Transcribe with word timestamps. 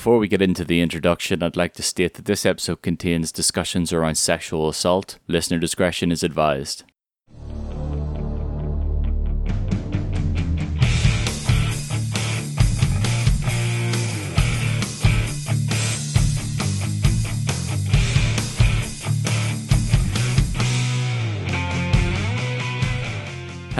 before 0.00 0.16
we 0.16 0.28
get 0.28 0.40
into 0.40 0.64
the 0.64 0.80
introduction, 0.80 1.42
I'd 1.42 1.56
like 1.56 1.74
to 1.74 1.82
state 1.82 2.14
that 2.14 2.24
this 2.24 2.46
episode 2.46 2.80
contains 2.80 3.30
discussions 3.30 3.92
around 3.92 4.14
sexual 4.14 4.66
assault. 4.66 5.18
Listener 5.28 5.58
discretion 5.58 6.10
is 6.10 6.22
advised. 6.22 6.84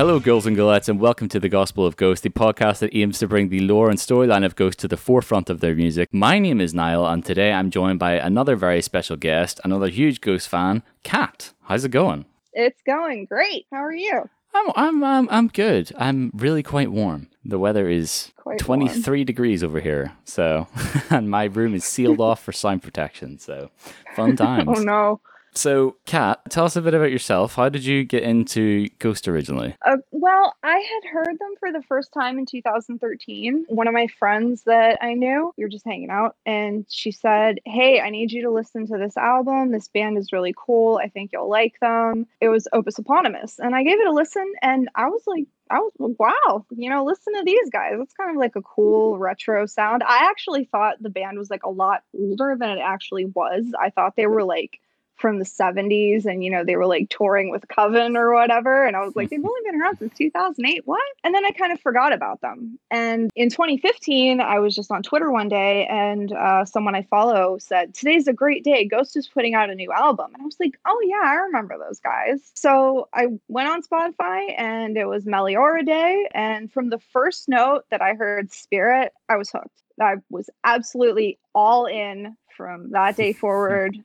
Hello, 0.00 0.18
girls 0.18 0.46
and 0.46 0.56
girlettes, 0.56 0.88
and 0.88 0.98
welcome 0.98 1.28
to 1.28 1.38
the 1.38 1.50
Gospel 1.50 1.84
of 1.84 1.94
Ghost, 1.94 2.22
the 2.22 2.30
podcast 2.30 2.78
that 2.78 2.96
aims 2.96 3.18
to 3.18 3.28
bring 3.28 3.50
the 3.50 3.60
lore 3.60 3.90
and 3.90 3.98
storyline 3.98 4.46
of 4.46 4.56
Ghost 4.56 4.78
to 4.78 4.88
the 4.88 4.96
forefront 4.96 5.50
of 5.50 5.60
their 5.60 5.74
music. 5.74 6.08
My 6.10 6.38
name 6.38 6.58
is 6.58 6.72
Niall, 6.72 7.06
and 7.06 7.22
today 7.22 7.52
I'm 7.52 7.70
joined 7.70 7.98
by 7.98 8.12
another 8.12 8.56
very 8.56 8.80
special 8.80 9.18
guest, 9.18 9.60
another 9.62 9.88
huge 9.88 10.22
Ghost 10.22 10.48
fan, 10.48 10.82
Kat. 11.02 11.52
How's 11.64 11.84
it 11.84 11.90
going? 11.90 12.24
It's 12.54 12.80
going 12.86 13.26
great. 13.26 13.66
How 13.70 13.84
are 13.84 13.92
you? 13.92 14.26
I'm 14.54 14.72
I'm 14.74 15.04
I'm, 15.04 15.28
I'm 15.30 15.48
good. 15.48 15.92
I'm 15.98 16.30
really 16.32 16.62
quite 16.62 16.90
warm. 16.90 17.28
The 17.44 17.58
weather 17.58 17.86
is 17.86 18.32
Quite 18.36 18.58
23 18.58 19.18
warm. 19.18 19.26
degrees 19.26 19.62
over 19.62 19.80
here, 19.80 20.16
so 20.24 20.66
and 21.10 21.28
my 21.28 21.44
room 21.44 21.74
is 21.74 21.84
sealed 21.84 22.22
off 22.22 22.42
for 22.42 22.52
sound 22.52 22.82
protection. 22.82 23.38
So 23.38 23.70
fun 24.16 24.30
oh, 24.32 24.36
times. 24.36 24.78
Oh 24.78 24.82
no. 24.82 25.20
So, 25.54 25.96
Kat, 26.06 26.40
tell 26.48 26.64
us 26.64 26.76
a 26.76 26.82
bit 26.82 26.94
about 26.94 27.10
yourself. 27.10 27.56
How 27.56 27.68
did 27.68 27.84
you 27.84 28.04
get 28.04 28.22
into 28.22 28.88
Ghost 28.98 29.26
originally? 29.26 29.74
Uh, 29.84 29.96
well, 30.10 30.54
I 30.62 30.76
had 30.76 31.10
heard 31.10 31.38
them 31.38 31.54
for 31.58 31.72
the 31.72 31.82
first 31.82 32.12
time 32.12 32.38
in 32.38 32.46
2013. 32.46 33.66
One 33.68 33.88
of 33.88 33.94
my 33.94 34.06
friends 34.18 34.62
that 34.64 34.98
I 35.02 35.14
knew, 35.14 35.52
we 35.56 35.64
were 35.64 35.70
just 35.70 35.84
hanging 35.84 36.10
out, 36.10 36.36
and 36.46 36.86
she 36.88 37.10
said, 37.10 37.58
Hey, 37.64 38.00
I 38.00 38.10
need 38.10 38.32
you 38.32 38.42
to 38.42 38.50
listen 38.50 38.86
to 38.86 38.98
this 38.98 39.16
album. 39.16 39.72
This 39.72 39.88
band 39.88 40.18
is 40.18 40.32
really 40.32 40.54
cool. 40.56 41.00
I 41.02 41.08
think 41.08 41.30
you'll 41.32 41.50
like 41.50 41.74
them. 41.80 42.26
It 42.40 42.48
was 42.48 42.68
Opus 42.72 42.98
Eponymous. 42.98 43.58
And 43.58 43.74
I 43.74 43.82
gave 43.82 44.00
it 44.00 44.06
a 44.06 44.12
listen, 44.12 44.52
and 44.62 44.88
I 44.94 45.06
was 45.08 45.22
like, 45.26 45.46
I 45.70 45.78
was 45.78 45.92
wow, 46.18 46.66
you 46.70 46.90
know, 46.90 47.04
listen 47.04 47.32
to 47.34 47.44
these 47.44 47.70
guys. 47.70 47.94
It's 48.00 48.14
kind 48.14 48.30
of 48.30 48.36
like 48.36 48.56
a 48.56 48.62
cool 48.62 49.18
retro 49.18 49.66
sound. 49.66 50.02
I 50.02 50.28
actually 50.28 50.64
thought 50.64 51.00
the 51.00 51.10
band 51.10 51.38
was 51.38 51.48
like 51.48 51.62
a 51.62 51.70
lot 51.70 52.02
older 52.12 52.56
than 52.58 52.70
it 52.70 52.80
actually 52.80 53.26
was. 53.26 53.64
I 53.80 53.90
thought 53.90 54.16
they 54.16 54.26
were 54.26 54.42
like 54.42 54.80
from 55.20 55.38
the 55.38 55.44
70s 55.44 56.24
and 56.24 56.42
you 56.42 56.50
know 56.50 56.64
they 56.64 56.76
were 56.76 56.86
like 56.86 57.10
touring 57.10 57.50
with 57.50 57.68
coven 57.68 58.16
or 58.16 58.32
whatever. 58.32 58.86
And 58.86 58.96
i 58.96 59.04
was 59.04 59.14
like 59.14 59.30
they've 59.30 59.44
only 59.44 59.60
been 59.70 59.80
around 59.80 59.98
since 59.98 60.16
2008 60.16 60.82
what? 60.86 61.02
And 61.22 61.34
then 61.34 61.44
i 61.44 61.50
kind 61.50 61.72
of 61.72 61.80
forgot 61.80 62.12
about 62.12 62.40
them. 62.40 62.78
And 62.90 63.30
in 63.36 63.50
2015 63.50 64.40
i 64.40 64.58
was 64.58 64.74
just 64.74 64.90
on 64.90 65.02
twitter 65.02 65.30
one 65.30 65.48
day 65.48 65.86
and 65.86 66.32
uh, 66.32 66.64
someone 66.64 66.94
i 66.94 67.02
follow 67.02 67.58
said 67.58 67.94
today's 67.94 68.26
a 68.26 68.32
great 68.32 68.64
day. 68.64 68.84
Ghost 68.84 69.16
is 69.16 69.28
putting 69.28 69.54
out 69.54 69.70
a 69.70 69.74
new 69.74 69.92
album. 69.92 70.30
And 70.32 70.42
i 70.42 70.44
was 70.44 70.56
like 70.58 70.78
oh 70.86 71.00
yeah 71.04 71.28
i 71.28 71.34
remember 71.34 71.76
those 71.78 72.00
guys. 72.00 72.50
So 72.54 73.08
i 73.12 73.26
went 73.48 73.68
on 73.68 73.82
spotify 73.82 74.54
and 74.58 74.96
it 74.96 75.06
was 75.06 75.24
meliora 75.24 75.84
day 75.84 76.28
and 76.32 76.72
from 76.72 76.88
the 76.88 76.98
first 77.12 77.48
note 77.48 77.84
that 77.90 78.00
i 78.00 78.14
heard 78.14 78.52
spirit 78.52 79.12
i 79.28 79.36
was 79.36 79.50
hooked. 79.50 79.68
I 80.00 80.14
was 80.30 80.48
absolutely 80.64 81.38
all 81.54 81.84
in 81.84 82.34
from 82.56 82.92
that 82.92 83.16
day 83.16 83.32
forward 83.44 83.98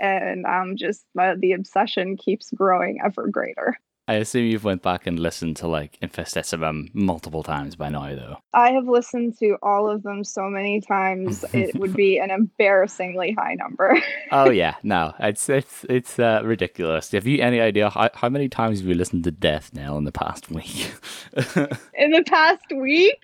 and 0.00 0.46
I'm 0.46 0.76
just 0.76 1.04
uh, 1.18 1.34
the 1.38 1.52
obsession 1.52 2.16
keeps 2.16 2.50
growing 2.50 3.00
ever 3.04 3.28
greater. 3.28 3.76
I 4.10 4.14
assume 4.14 4.46
you've 4.46 4.64
went 4.64 4.82
back 4.82 5.06
and 5.06 5.20
listened 5.20 5.56
to 5.58 5.68
like 5.68 5.96
Infestissumam 6.00 6.92
multiple 6.92 7.44
times 7.44 7.76
by 7.76 7.90
now, 7.90 8.12
though. 8.16 8.38
I 8.52 8.72
have 8.72 8.88
listened 8.88 9.38
to 9.38 9.56
all 9.62 9.88
of 9.88 10.02
them 10.02 10.24
so 10.24 10.48
many 10.48 10.80
times; 10.80 11.44
it 11.52 11.76
would 11.76 11.94
be 11.94 12.18
an 12.18 12.30
embarrassingly 12.32 13.36
high 13.38 13.54
number. 13.54 14.02
oh 14.32 14.50
yeah, 14.50 14.74
no, 14.82 15.14
it's 15.20 15.48
it's 15.48 15.86
it's 15.88 16.18
uh, 16.18 16.42
ridiculous. 16.44 17.12
Have 17.12 17.28
you 17.28 17.40
any 17.40 17.60
idea 17.60 17.88
how, 17.88 18.10
how 18.14 18.28
many 18.28 18.48
times 18.48 18.80
have 18.80 18.88
you 18.88 18.94
listened 18.94 19.22
to 19.24 19.30
Death 19.30 19.70
Knell 19.72 19.96
in 19.96 20.02
the 20.02 20.10
past 20.10 20.50
week? 20.50 20.92
In 21.94 22.10
the 22.10 22.24
past 22.26 22.64
week, 22.74 23.22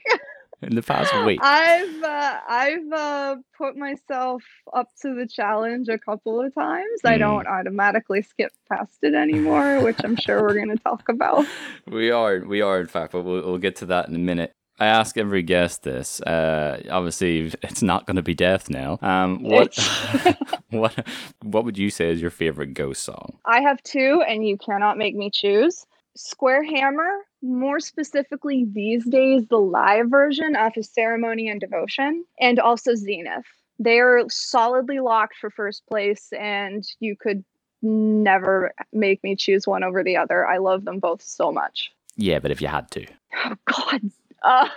in 0.62 0.74
the 0.74 0.82
past 0.82 1.12
week, 1.24 1.38
I've 1.42 2.02
uh, 2.02 2.40
I've 2.48 2.92
uh, 2.92 3.36
put 3.56 3.76
myself 3.76 4.42
up 4.74 4.88
to 5.02 5.14
the 5.14 5.26
challenge 5.26 5.88
a 5.88 5.98
couple 5.98 6.40
of 6.40 6.54
times. 6.54 7.00
I 7.04 7.16
Mm. 7.16 7.20
don't 7.20 7.46
automatically 7.46 8.22
skip 8.22 8.52
past 8.70 8.98
it 9.02 9.14
anymore, 9.14 9.80
which 9.84 9.98
I'm 10.02 10.16
sure 10.16 10.42
we're 10.42 10.54
going 10.54 10.68
to 10.76 10.82
talk 10.82 11.08
about. 11.08 11.44
we 11.86 12.10
are 12.10 12.40
we 12.40 12.60
are 12.62 12.80
in 12.80 12.86
fact, 12.86 13.12
but 13.12 13.22
we'll, 13.22 13.42
we'll 13.44 13.58
get 13.58 13.76
to 13.76 13.86
that 13.86 14.08
in 14.08 14.14
a 14.14 14.18
minute. 14.18 14.52
I 14.78 14.86
ask 14.86 15.16
every 15.16 15.42
guest 15.42 15.84
this. 15.84 16.20
Uh, 16.20 16.82
obviously, 16.90 17.46
it's 17.62 17.80
not 17.80 18.06
going 18.06 18.16
to 18.16 18.22
be 18.22 18.34
Death 18.34 18.68
Knell. 18.68 18.98
Um, 19.00 19.42
what 19.42 19.74
what 20.70 21.06
what 21.42 21.64
would 21.64 21.78
you 21.78 21.88
say 21.90 22.10
is 22.10 22.20
your 22.20 22.30
favorite 22.30 22.74
Ghost 22.74 23.02
song? 23.02 23.38
I 23.46 23.60
have 23.62 23.82
two, 23.82 24.22
and 24.28 24.46
you 24.46 24.58
cannot 24.58 24.98
make 24.98 25.14
me 25.14 25.30
choose. 25.32 25.86
Square 26.16 26.64
Hammer, 26.64 27.10
more 27.42 27.78
specifically 27.80 28.66
these 28.72 29.04
days, 29.04 29.46
the 29.48 29.58
live 29.58 30.08
version 30.10 30.56
off 30.56 30.76
of 30.76 30.84
Ceremony 30.86 31.48
and 31.48 31.60
Devotion, 31.60 32.24
and 32.40 32.58
also 32.58 32.94
Zenith. 32.94 33.44
They 33.78 33.98
are 34.00 34.24
solidly 34.28 35.00
locked 35.00 35.36
for 35.40 35.50
first 35.50 35.86
place, 35.86 36.32
and 36.38 36.84
you 37.00 37.16
could 37.16 37.44
never 37.82 38.72
make 38.92 39.22
me 39.22 39.36
choose 39.36 39.66
one 39.66 39.84
over 39.84 40.02
the 40.02 40.16
other. 40.16 40.46
I 40.46 40.56
love 40.58 40.84
them 40.86 40.98
both 40.98 41.20
so 41.22 41.52
much. 41.52 41.92
Yeah, 42.16 42.38
but 42.38 42.50
if 42.50 42.60
you 42.62 42.68
had 42.68 42.90
to, 42.92 43.06
Oh, 43.44 43.54
God. 43.66 44.00
Uh, 44.42 44.68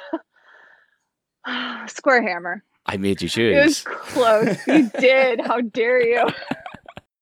Square 1.88 2.24
Hammer. 2.24 2.64
I 2.86 2.98
made 2.98 3.22
you 3.22 3.28
It 3.28 3.64
was 3.64 3.84
choose. 3.84 3.84
close. 3.86 4.58
You 4.68 4.90
did. 5.00 5.40
How 5.42 5.62
dare 5.62 6.04
you? 6.06 6.28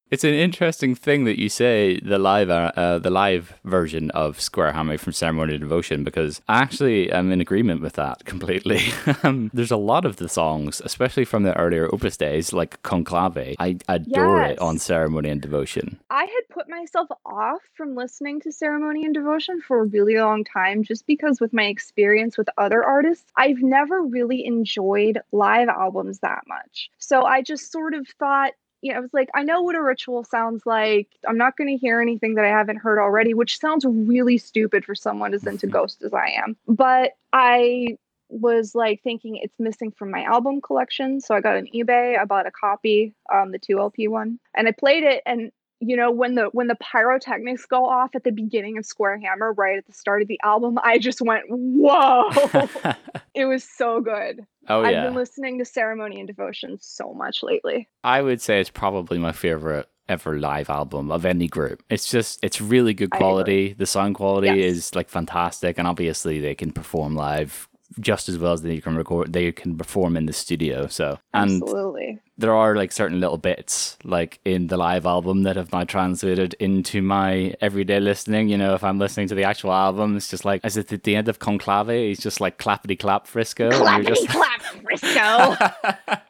It's 0.09 0.23
an 0.23 0.33
interesting 0.33 0.95
thing 0.95 1.25
that 1.25 1.37
you 1.37 1.49
say 1.49 1.99
the 1.99 2.17
live 2.17 2.49
uh, 2.49 2.71
uh, 2.77 2.99
the 2.99 3.09
live 3.09 3.59
version 3.65 4.09
of 4.11 4.39
Square 4.39 4.71
Hammer 4.71 4.97
from 4.97 5.11
Ceremony 5.11 5.55
of 5.55 5.59
Devotion 5.59 6.05
because 6.05 6.41
I 6.47 6.59
actually 6.59 7.13
I'm 7.13 7.29
in 7.33 7.41
agreement 7.41 7.81
with 7.81 7.93
that 7.93 8.23
completely. 8.23 8.79
um, 9.23 9.51
there's 9.53 9.71
a 9.71 9.75
lot 9.75 10.05
of 10.05 10.15
the 10.15 10.29
songs, 10.29 10.81
especially 10.85 11.25
from 11.25 11.43
the 11.43 11.57
earlier 11.57 11.93
Opus 11.93 12.15
days, 12.15 12.53
like 12.53 12.81
Con 12.83 13.03
Clavi. 13.03 13.55
I 13.59 13.79
adore 13.89 14.43
it 14.43 14.59
on 14.59 14.77
Ceremony 14.77 15.29
and 15.29 15.41
Devotion. 15.41 15.99
I 16.09 16.23
had 16.23 16.47
put 16.49 16.69
myself 16.69 17.09
off 17.25 17.61
from 17.75 17.93
listening 17.93 18.39
to 18.41 18.51
Ceremony 18.53 19.03
and 19.03 19.13
Devotion 19.13 19.59
for 19.59 19.81
a 19.81 19.87
really 19.87 20.15
long 20.15 20.45
time 20.45 20.83
just 20.83 21.05
because, 21.05 21.41
with 21.41 21.51
my 21.51 21.65
experience 21.65 22.37
with 22.37 22.47
other 22.57 22.81
artists, 22.81 23.29
I've 23.35 23.61
never 23.61 24.01
really 24.01 24.45
enjoyed 24.45 25.19
live 25.33 25.67
albums 25.67 26.19
that 26.19 26.43
much. 26.47 26.89
So 26.97 27.23
I 27.23 27.41
just 27.41 27.73
sort 27.73 27.93
of 27.93 28.07
thought, 28.17 28.53
you 28.81 28.91
know, 28.91 28.97
I 28.97 29.01
was 29.01 29.13
like, 29.13 29.29
I 29.33 29.43
know 29.43 29.61
what 29.61 29.75
a 29.75 29.81
ritual 29.81 30.23
sounds 30.23 30.65
like. 30.65 31.07
I'm 31.27 31.37
not 31.37 31.57
going 31.57 31.69
to 31.69 31.77
hear 31.77 32.01
anything 32.01 32.35
that 32.35 32.45
I 32.45 32.49
haven't 32.49 32.77
heard 32.77 32.99
already, 32.99 33.33
which 33.33 33.59
sounds 33.59 33.85
really 33.85 34.37
stupid 34.37 34.85
for 34.85 34.95
someone 34.95 35.33
as 35.33 35.45
into 35.45 35.67
Ghost 35.67 36.03
as 36.03 36.13
I 36.13 36.35
am. 36.43 36.55
But 36.67 37.13
I 37.33 37.97
was 38.29 38.75
like 38.75 39.01
thinking 39.03 39.37
it's 39.37 39.59
missing 39.59 39.91
from 39.91 40.11
my 40.11 40.23
album 40.23 40.61
collection. 40.61 41.21
So 41.21 41.33
I 41.33 41.41
got 41.41 41.57
an 41.57 41.67
eBay. 41.73 42.19
I 42.19 42.25
bought 42.25 42.47
a 42.47 42.51
copy, 42.51 43.13
um, 43.33 43.51
the 43.51 43.59
2LP 43.59 44.09
one, 44.09 44.39
and 44.55 44.67
I 44.67 44.71
played 44.71 45.03
it. 45.03 45.23
And 45.25 45.51
you 45.79 45.95
know, 45.95 46.11
when 46.11 46.35
the 46.35 46.45
when 46.53 46.67
the 46.67 46.75
pyrotechnics 46.75 47.65
go 47.65 47.85
off 47.85 48.15
at 48.15 48.23
the 48.23 48.31
beginning 48.31 48.77
of 48.77 48.85
Square 48.85 49.19
Hammer, 49.19 49.53
right 49.53 49.77
at 49.77 49.85
the 49.85 49.93
start 49.93 50.21
of 50.21 50.27
the 50.27 50.39
album, 50.43 50.77
I 50.83 50.97
just 50.97 51.21
went, 51.21 51.43
"Whoa!" 51.49 52.29
it 53.35 53.45
was 53.45 53.63
so 53.63 54.01
good. 54.01 54.45
oh 54.69 54.81
I've 54.83 54.91
yeah, 54.91 55.03
been 55.05 55.15
listening 55.15 55.59
to 55.59 55.65
Ceremony 55.65 56.19
and 56.19 56.27
Devotion 56.27 56.77
so 56.81 57.13
much 57.13 57.43
lately. 57.43 57.87
I 58.03 58.21
would 58.21 58.41
say 58.41 58.59
it's 58.59 58.69
probably 58.69 59.17
my 59.19 59.31
favorite 59.31 59.87
ever 60.09 60.39
live 60.39 60.69
album 60.69 61.11
of 61.11 61.25
any 61.25 61.47
group. 61.47 61.83
It's 61.89 62.09
just 62.09 62.39
it's 62.43 62.61
really 62.61 62.93
good 62.93 63.11
quality. 63.11 63.73
The 63.73 63.85
sound 63.85 64.15
quality 64.15 64.47
Yes. 64.47 64.57
is 64.75 64.95
like 64.95 65.09
fantastic, 65.09 65.77
and 65.77 65.87
obviously 65.87 66.39
they 66.39 66.55
can 66.55 66.71
perform 66.71 67.15
live 67.15 67.67
just 67.99 68.29
as 68.29 68.37
well 68.37 68.53
as 68.53 68.61
they 68.61 68.79
can 68.79 68.95
record. 68.95 69.33
They 69.33 69.51
can 69.51 69.77
perform 69.77 70.15
in 70.17 70.25
the 70.25 70.33
studio. 70.33 70.87
So 70.87 71.17
and 71.33 71.61
Absolutely. 71.63 72.19
there 72.37 72.53
are 72.53 72.75
like 72.75 72.91
certain 72.91 73.19
little 73.19 73.37
bits 73.37 73.97
like 74.03 74.39
in 74.45 74.67
the 74.67 74.77
live 74.77 75.05
album 75.05 75.43
that 75.43 75.55
have 75.55 75.71
now 75.73 75.83
translated 75.83 76.53
into 76.59 77.01
my 77.01 77.53
everyday 77.61 77.99
listening. 77.99 78.49
You 78.49 78.57
know, 78.57 78.73
if 78.75 78.83
I'm 78.83 78.99
listening 78.99 79.27
to 79.29 79.35
the 79.35 79.43
actual 79.43 79.73
album, 79.73 80.15
it's 80.17 80.29
just 80.29 80.45
like 80.45 80.61
as 80.63 80.77
at 80.77 80.87
the 80.89 81.15
end 81.15 81.27
of 81.29 81.39
Con 81.39 81.57
Clavi, 81.59 82.07
he's 82.09 82.19
just 82.19 82.39
like 82.39 82.57
clappity 82.57 82.97
clap 82.99 83.27
Frisco. 83.27 83.65
and 83.65 83.73
Clappity 83.73 84.07
just 84.07 84.27
clap, 84.29 84.61
Frisco. 84.61 86.17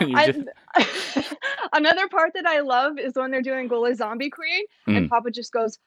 and 0.00 0.48
I, 0.74 0.86
another 1.72 2.08
part 2.08 2.32
that 2.34 2.46
I 2.46 2.60
love 2.60 2.98
is 2.98 3.14
when 3.14 3.30
they're 3.30 3.42
doing 3.42 3.68
Ghuleh 3.68 3.96
Zombie 3.96 4.30
Queen, 4.30 4.64
and 4.86 5.06
Mm. 5.06 5.08
Papa 5.08 5.30
just 5.30 5.52
goes, 5.52 5.78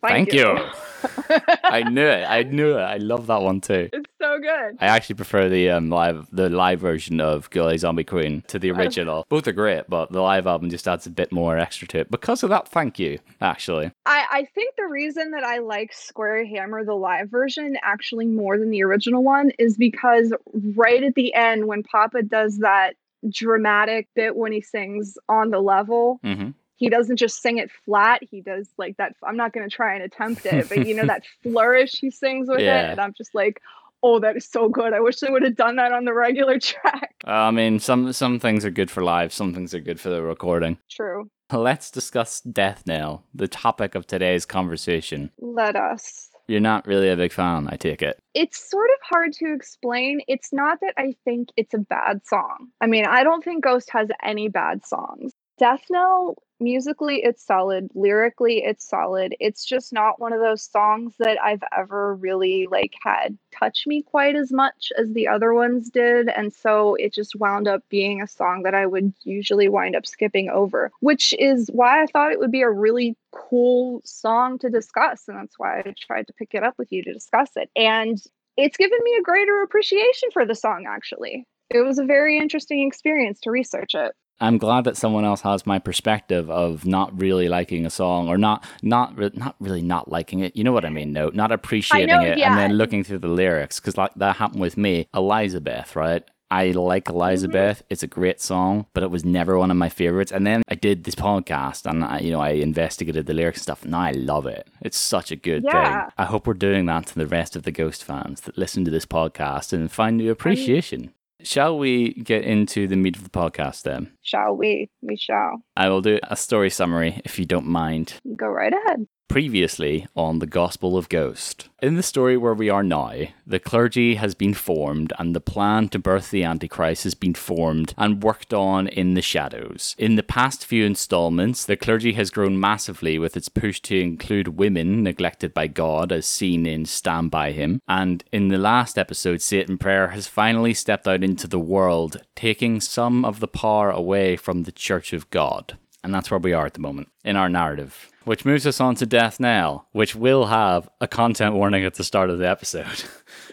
Thank 0.00 0.30
"Thank, 0.30 0.32
you. 0.32 0.58
I 1.64 1.82
knew 1.82 2.06
it. 2.06 2.24
I 2.24 2.42
knew 2.42 2.76
it. 2.76 2.82
I 2.82 2.96
love 2.96 3.26
that 3.26 3.42
one 3.42 3.60
too. 3.60 3.88
it's 3.92 4.10
so 4.20 4.38
good. 4.38 4.76
I 4.80 4.86
actually 4.86 5.16
prefer 5.16 5.48
the 5.48 5.70
um, 5.70 5.90
live 5.90 6.26
the 6.32 6.48
live 6.48 6.80
version 6.80 7.20
of 7.20 7.50
Ghuleh 7.50 7.78
Zombie 7.78 8.04
Queen 8.04 8.42
to 8.48 8.58
the 8.58 8.70
original. 8.72 9.26
Both 9.28 9.46
are 9.48 9.52
great, 9.52 9.84
but 9.88 10.10
the 10.12 10.20
live 10.20 10.46
album 10.46 10.70
just 10.70 10.88
adds 10.88 11.06
a 11.06 11.10
bit 11.10 11.32
more 11.32 11.58
extra 11.58 11.86
to 11.88 12.00
it. 12.00 12.10
Because 12.10 12.42
of 12.42 12.50
that, 12.50 12.68
thank 12.68 12.98
you. 12.98 13.18
Actually, 13.40 13.92
I, 14.06 14.26
I 14.30 14.44
think 14.54 14.76
the 14.76 14.86
reason 14.86 15.32
that 15.32 15.44
I 15.44 15.58
like 15.58 15.92
Square 15.92 16.46
Hammer, 16.46 16.84
the 16.84 16.94
live 16.94 17.30
version, 17.30 17.76
actually 17.82 18.26
more 18.26 18.58
than 18.58 18.70
the 18.70 18.82
original 18.82 19.22
one 19.22 19.50
is 19.58 19.76
because 19.76 20.32
right 20.74 21.02
at 21.02 21.14
the 21.14 21.34
end, 21.34 21.66
when 21.66 21.82
Papa 21.82 22.22
does 22.22 22.58
that 22.58 22.94
dramatic 23.28 24.08
bit 24.14 24.36
when 24.36 24.52
he 24.52 24.60
sings 24.60 25.18
on 25.28 25.50
the 25.50 25.60
level, 25.60 26.20
hmm 26.22 26.50
he 26.78 26.88
doesn't 26.88 27.16
just 27.16 27.42
sing 27.42 27.58
it 27.58 27.70
flat. 27.84 28.22
He 28.30 28.40
does 28.40 28.68
like 28.78 28.96
that. 28.96 29.14
I'm 29.22 29.36
not 29.36 29.52
going 29.52 29.68
to 29.68 29.74
try 29.74 29.94
and 29.94 30.02
attempt 30.02 30.46
it, 30.46 30.68
but 30.68 30.86
you 30.86 30.94
know, 30.94 31.04
that 31.06 31.24
flourish 31.42 31.92
he 32.00 32.10
sings 32.10 32.48
with 32.48 32.60
Yeah. 32.60 32.86
it. 32.88 32.90
And 32.92 33.00
I'm 33.00 33.12
just 33.12 33.34
like, 33.34 33.60
oh, 34.02 34.20
that 34.20 34.36
is 34.36 34.48
so 34.48 34.68
good. 34.68 34.92
I 34.92 35.00
wish 35.00 35.16
they 35.18 35.28
would 35.30 35.42
have 35.42 35.56
done 35.56 35.76
that 35.76 35.92
on 35.92 36.04
the 36.04 36.14
regular 36.14 36.58
track. 36.62 37.14
I 37.24 37.50
mean, 37.50 37.78
some 37.80 38.12
some 38.12 38.38
things 38.40 38.64
are 38.64 38.70
good 38.70 38.90
for 38.90 39.02
live, 39.02 39.32
some 39.32 39.52
things 39.52 39.74
are 39.74 39.80
good 39.80 40.00
for 40.00 40.08
the 40.08 40.22
recording. 40.22 40.78
True. 40.90 41.28
Let's 41.52 41.90
discuss 41.90 42.40
Death 42.40 42.82
Knell, 42.86 43.24
the 43.34 43.48
topic 43.48 43.94
of 43.94 44.06
today's 44.06 44.44
conversation. 44.46 45.30
Let 45.40 45.76
us. 45.76 46.28
You're 46.46 46.60
not 46.60 46.86
really 46.86 47.10
a 47.10 47.16
big 47.16 47.32
fan, 47.32 47.68
I 47.70 47.76
take 47.76 48.00
it. 48.00 48.18
It's 48.32 48.70
sort 48.70 48.88
of 48.90 48.96
hard 49.02 49.32
to 49.34 49.52
explain. 49.52 50.20
It's 50.28 50.50
not 50.52 50.80
that 50.80 50.94
I 50.96 51.14
think 51.24 51.50
it's 51.58 51.74
a 51.74 51.78
bad 51.78 52.26
song. 52.26 52.68
I 52.80 52.86
mean, 52.86 53.04
I 53.04 53.22
don't 53.22 53.44
think 53.44 53.64
Ghost 53.64 53.90
has 53.90 54.08
any 54.22 54.48
bad 54.48 54.86
songs. 54.86 55.32
Death 55.58 55.82
Knell, 55.90 56.36
musically, 56.60 57.16
it's 57.22 57.44
solid. 57.44 57.88
Lyrically, 57.94 58.62
it's 58.64 58.88
solid. 58.88 59.34
It's 59.40 59.64
just 59.64 59.92
not 59.92 60.20
one 60.20 60.32
of 60.32 60.40
those 60.40 60.62
songs 60.62 61.14
that 61.18 61.36
I've 61.42 61.62
ever 61.76 62.14
really 62.14 62.68
like 62.70 62.94
had 63.02 63.36
touch 63.58 63.84
me 63.86 64.02
quite 64.02 64.36
as 64.36 64.52
much 64.52 64.92
as 64.96 65.12
the 65.12 65.26
other 65.26 65.52
ones 65.52 65.90
did. 65.90 66.28
And 66.28 66.52
so 66.52 66.94
it 66.94 67.12
just 67.12 67.36
wound 67.36 67.66
up 67.66 67.82
being 67.88 68.22
a 68.22 68.28
song 68.28 68.62
that 68.62 68.74
I 68.74 68.86
would 68.86 69.12
usually 69.24 69.68
wind 69.68 69.96
up 69.96 70.06
skipping 70.06 70.48
over, 70.48 70.92
which 71.00 71.34
is 71.38 71.68
why 71.72 72.02
I 72.02 72.06
thought 72.06 72.32
it 72.32 72.38
would 72.38 72.52
be 72.52 72.62
a 72.62 72.70
really 72.70 73.16
cool 73.32 74.00
song 74.04 74.58
to 74.60 74.70
discuss. 74.70 75.26
And 75.26 75.36
that's 75.36 75.58
why 75.58 75.80
I 75.80 75.94
tried 75.98 76.28
to 76.28 76.32
pick 76.32 76.54
it 76.54 76.62
up 76.62 76.74
with 76.78 76.92
you 76.92 77.02
to 77.02 77.12
discuss 77.12 77.50
it. 77.56 77.68
And 77.74 78.22
it's 78.56 78.76
given 78.76 78.98
me 79.02 79.16
a 79.16 79.22
greater 79.22 79.62
appreciation 79.62 80.30
for 80.32 80.46
the 80.46 80.54
song, 80.54 80.86
actually. 80.88 81.46
It 81.70 81.80
was 81.80 81.98
a 81.98 82.04
very 82.04 82.38
interesting 82.38 82.86
experience 82.86 83.40
to 83.40 83.50
research 83.50 83.94
it. 83.94 84.12
I'm 84.40 84.58
glad 84.58 84.84
that 84.84 84.96
someone 84.96 85.24
else 85.24 85.40
has 85.40 85.66
my 85.66 85.78
perspective 85.78 86.48
of 86.50 86.84
not 86.86 87.18
really 87.20 87.48
liking 87.48 87.84
a 87.84 87.90
song 87.90 88.28
or 88.28 88.38
not 88.38 88.64
not 88.82 89.16
re- 89.16 89.30
not 89.34 89.56
really 89.60 89.82
not 89.82 90.10
liking 90.10 90.40
it. 90.40 90.56
You 90.56 90.64
know 90.64 90.72
what 90.72 90.84
I 90.84 90.90
mean? 90.90 91.12
No, 91.12 91.30
not 91.34 91.50
appreciating 91.52 92.08
know, 92.08 92.22
it 92.22 92.38
yeah. 92.38 92.50
and 92.50 92.58
then 92.58 92.72
looking 92.74 93.02
through 93.04 93.18
the 93.18 93.28
lyrics 93.28 93.80
because 93.80 93.96
like 93.96 94.14
that 94.16 94.36
happened 94.36 94.60
with 94.60 94.76
me. 94.76 95.08
Elizabeth, 95.14 95.96
right? 95.96 96.22
I 96.50 96.70
like 96.70 97.10
Elizabeth. 97.10 97.82
It's 97.90 98.02
a 98.02 98.06
great 98.06 98.40
song, 98.40 98.86
but 98.94 99.02
it 99.02 99.10
was 99.10 99.22
never 99.22 99.58
one 99.58 99.70
of 99.70 99.76
my 99.76 99.90
favorites. 99.90 100.32
And 100.32 100.46
then 100.46 100.62
I 100.68 100.76
did 100.76 101.04
this 101.04 101.14
podcast, 101.14 101.84
and 101.84 102.02
I, 102.02 102.20
you 102.20 102.30
know, 102.30 102.40
I 102.40 102.52
investigated 102.52 103.26
the 103.26 103.34
lyrics 103.34 103.58
and 103.58 103.62
stuff. 103.64 103.82
And 103.82 103.90
now 103.92 104.00
I 104.00 104.12
love 104.12 104.46
it. 104.46 104.66
It's 104.80 104.96
such 104.98 105.30
a 105.30 105.36
good 105.36 105.62
Yeah. 105.62 106.04
thing. 106.06 106.12
I 106.16 106.24
hope 106.24 106.46
we're 106.46 106.54
doing 106.54 106.86
that 106.86 107.04
to 107.08 107.16
the 107.16 107.26
rest 107.26 107.54
of 107.54 107.64
the 107.64 107.70
Ghost 107.70 108.02
fans 108.02 108.40
that 108.42 108.56
listen 108.56 108.82
to 108.86 108.90
this 108.90 109.04
podcast 109.04 109.74
and 109.74 109.92
find 109.92 110.16
new 110.16 110.30
appreciation. 110.30 111.12
Shall 111.42 111.78
we 111.78 112.14
get 112.14 112.42
into 112.44 112.88
the 112.88 112.96
meat 112.96 113.16
of 113.16 113.22
the 113.22 113.30
podcast 113.30 113.82
then? 113.82 114.12
Shall 114.22 114.56
we? 114.56 114.90
We 115.02 115.16
shall. 115.16 115.62
I 115.76 115.88
will 115.88 116.02
do 116.02 116.18
a 116.24 116.36
story 116.36 116.68
summary 116.68 117.20
if 117.24 117.38
you 117.38 117.44
don't 117.44 117.66
mind. 117.66 118.14
Go 118.36 118.46
right 118.46 118.72
ahead. 118.72 119.06
Previously 119.28 120.06
on 120.16 120.38
the 120.38 120.46
Gospel 120.46 120.96
of 120.96 121.10
Ghost. 121.10 121.68
In 121.82 121.96
the 121.96 122.02
story 122.02 122.38
where 122.38 122.54
we 122.54 122.70
are 122.70 122.82
now, 122.82 123.12
the 123.46 123.58
clergy 123.58 124.14
has 124.14 124.34
been 124.34 124.54
formed 124.54 125.12
and 125.18 125.36
the 125.36 125.40
plan 125.40 125.90
to 125.90 125.98
birth 125.98 126.30
the 126.30 126.44
Antichrist 126.44 127.04
has 127.04 127.14
been 127.14 127.34
formed 127.34 127.92
and 127.98 128.22
worked 128.22 128.54
on 128.54 128.88
in 128.88 129.12
the 129.12 129.20
shadows. 129.20 129.94
In 129.98 130.16
the 130.16 130.22
past 130.22 130.64
few 130.64 130.86
installments, 130.86 131.66
the 131.66 131.76
clergy 131.76 132.14
has 132.14 132.30
grown 132.30 132.58
massively 132.58 133.18
with 133.18 133.36
its 133.36 133.50
push 133.50 133.80
to 133.82 134.00
include 134.00 134.56
women 134.56 135.02
neglected 135.02 135.52
by 135.52 135.66
God 135.66 136.10
as 136.10 136.24
seen 136.24 136.64
in 136.64 136.86
Stand 136.86 137.30
By 137.30 137.52
Him. 137.52 137.82
And 137.86 138.24
in 138.32 138.48
the 138.48 138.58
last 138.58 138.96
episode, 138.96 139.42
Satan 139.42 139.76
Prayer 139.76 140.08
has 140.08 140.26
finally 140.26 140.72
stepped 140.72 141.06
out 141.06 141.22
into 141.22 141.46
the 141.46 141.60
world, 141.60 142.22
taking 142.34 142.80
some 142.80 143.26
of 143.26 143.40
the 143.40 143.48
power 143.48 143.90
away 143.90 144.36
from 144.36 144.62
the 144.62 144.72
Church 144.72 145.12
of 145.12 145.28
God. 145.28 145.76
And 146.02 146.14
that's 146.14 146.30
where 146.30 146.40
we 146.40 146.52
are 146.54 146.64
at 146.64 146.74
the 146.74 146.80
moment 146.80 147.08
in 147.24 147.36
our 147.36 147.48
narrative. 147.48 148.10
Which 148.28 148.44
moves 148.44 148.66
us 148.66 148.78
on 148.78 148.94
to 148.96 149.06
Death 149.06 149.40
Knell, 149.40 149.86
which 149.92 150.14
will 150.14 150.48
have 150.48 150.86
a 151.00 151.08
content 151.08 151.54
warning 151.54 151.82
at 151.84 151.94
the 151.94 152.04
start 152.04 152.28
of 152.28 152.38
the 152.38 152.46
episode. 152.46 153.04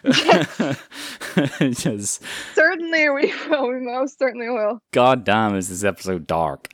Just, 1.73 2.21
Certainly 2.55 3.09
we 3.11 3.33
will. 3.47 3.69
We 3.69 3.79
most 3.79 4.19
certainly 4.19 4.49
will. 4.49 4.81
God 4.91 5.23
damn, 5.23 5.55
is 5.55 5.69
this 5.69 5.85
episode 5.85 6.27
dark? 6.27 6.67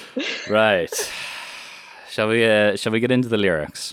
right. 0.48 1.12
Shall 2.08 2.28
we? 2.28 2.46
Uh, 2.48 2.76
shall 2.76 2.92
we 2.92 3.00
get 3.00 3.10
into 3.10 3.26
the 3.26 3.36
lyrics? 3.36 3.92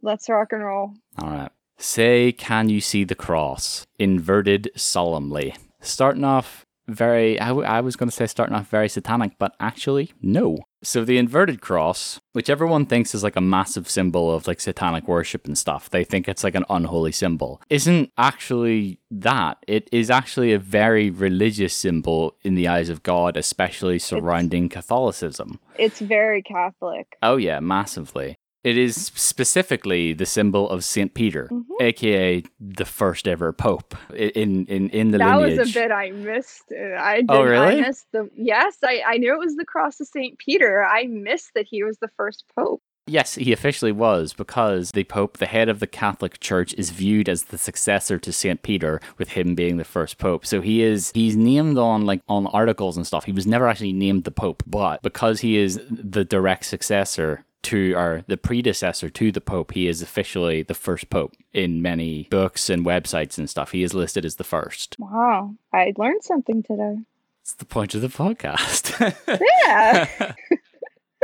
Let's 0.00 0.26
rock 0.30 0.52
and 0.52 0.64
roll. 0.64 0.94
All 1.18 1.28
right. 1.28 1.52
Say, 1.76 2.32
can 2.32 2.70
you 2.70 2.80
see 2.80 3.04
the 3.04 3.14
cross? 3.14 3.86
Inverted 3.98 4.70
solemnly. 4.76 5.54
Starting 5.82 6.24
off 6.24 6.64
very, 6.88 7.38
I, 7.38 7.48
w- 7.48 7.66
I 7.66 7.80
was 7.80 7.96
going 7.96 8.08
to 8.08 8.14
say 8.16 8.26
starting 8.26 8.56
off 8.56 8.68
very 8.68 8.88
satanic, 8.88 9.32
but 9.38 9.54
actually, 9.60 10.12
no. 10.22 10.56
So 10.84 11.02
the 11.02 11.16
inverted 11.16 11.62
cross, 11.62 12.20
which 12.32 12.50
everyone 12.50 12.84
thinks 12.84 13.14
is 13.14 13.24
like 13.24 13.36
a 13.36 13.40
massive 13.40 13.88
symbol 13.88 14.30
of 14.30 14.46
like 14.46 14.60
satanic 14.60 15.08
worship 15.08 15.46
and 15.46 15.56
stuff, 15.56 15.88
they 15.88 16.04
think 16.04 16.28
it's 16.28 16.44
like 16.44 16.54
an 16.54 16.66
unholy 16.68 17.12
symbol, 17.12 17.62
isn't 17.70 18.12
actually 18.18 19.00
that. 19.10 19.56
It 19.66 19.88
is 19.92 20.10
actually 20.10 20.52
a 20.52 20.58
very 20.58 21.08
religious 21.08 21.72
symbol 21.72 22.36
in 22.42 22.54
the 22.54 22.68
eyes 22.68 22.90
of 22.90 23.02
God, 23.02 23.38
especially 23.38 23.98
surrounding 23.98 24.68
Catholicism. 24.68 25.58
It's 25.78 26.00
very 26.00 26.42
Catholic. 26.42 27.16
Oh 27.22 27.36
yeah, 27.38 27.60
massively. 27.60 28.36
It 28.64 28.78
is 28.78 28.96
specifically 29.14 30.14
the 30.14 30.24
symbol 30.24 30.70
of 30.70 30.84
Saint 30.84 31.12
Peter, 31.14 31.48
Mhm. 31.52 31.64
aka 31.82 32.42
the 32.58 32.84
first 32.86 33.28
ever 33.28 33.52
pope 33.52 33.94
in 34.14 34.64
in 34.66 34.88
in 34.90 35.10
the 35.10 35.18
that 35.18 35.36
lineage. 35.38 35.58
was 35.58 35.70
a 35.70 35.80
bit 35.80 35.92
I 35.92 36.10
missed. 36.12 36.72
Uh, 36.72 36.96
I 36.98 37.16
did. 37.16 37.26
Oh, 37.30 37.42
really? 37.44 37.78
I 37.78 37.80
missed 37.82 38.06
the. 38.12 38.30
Yes, 38.34 38.78
I, 38.82 39.02
I 39.06 39.18
knew 39.18 39.34
it 39.34 39.38
was 39.38 39.56
the 39.56 39.66
cross 39.66 40.00
of 40.00 40.06
Saint 40.08 40.38
Peter. 40.38 40.82
I 40.82 41.04
missed 41.06 41.50
that 41.54 41.66
he 41.68 41.84
was 41.84 41.98
the 41.98 42.08
first 42.16 42.44
pope. 42.56 42.82
Yes, 43.06 43.34
he 43.34 43.52
officially 43.52 43.92
was 43.92 44.32
because 44.32 44.90
the 44.92 45.04
Pope, 45.04 45.36
the 45.36 45.46
head 45.46 45.68
of 45.68 45.78
the 45.78 45.86
Catholic 45.86 46.40
Church, 46.40 46.72
is 46.74 46.90
viewed 46.90 47.28
as 47.28 47.44
the 47.44 47.58
successor 47.58 48.18
to 48.18 48.32
Saint 48.32 48.62
Peter, 48.62 49.00
with 49.18 49.30
him 49.30 49.54
being 49.54 49.76
the 49.76 49.84
first 49.84 50.16
Pope. 50.16 50.46
So 50.46 50.62
he 50.62 50.82
is 50.82 51.12
he's 51.14 51.36
named 51.36 51.76
on 51.76 52.06
like 52.06 52.22
on 52.28 52.46
articles 52.46 52.96
and 52.96 53.06
stuff. 53.06 53.24
He 53.24 53.32
was 53.32 53.46
never 53.46 53.68
actually 53.68 53.92
named 53.92 54.24
the 54.24 54.30
Pope, 54.30 54.62
but 54.66 55.02
because 55.02 55.40
he 55.40 55.58
is 55.58 55.80
the 55.90 56.24
direct 56.24 56.64
successor 56.64 57.44
to 57.64 57.92
or 57.94 58.24
the 58.26 58.38
predecessor 58.38 59.10
to 59.10 59.30
the 59.30 59.40
Pope, 59.40 59.72
he 59.72 59.86
is 59.86 60.00
officially 60.00 60.62
the 60.62 60.74
first 60.74 61.10
Pope 61.10 61.34
in 61.52 61.82
many 61.82 62.26
books 62.30 62.70
and 62.70 62.86
websites 62.86 63.36
and 63.36 63.50
stuff. 63.50 63.72
He 63.72 63.82
is 63.82 63.92
listed 63.92 64.24
as 64.24 64.36
the 64.36 64.44
first. 64.44 64.96
Wow, 64.98 65.54
I 65.74 65.92
learned 65.98 66.24
something 66.24 66.62
today. 66.62 66.96
It's 67.42 67.54
the 67.54 67.66
point 67.66 67.94
of 67.94 68.00
the 68.00 68.08
podcast. 68.08 69.14
Yeah. 69.66 70.32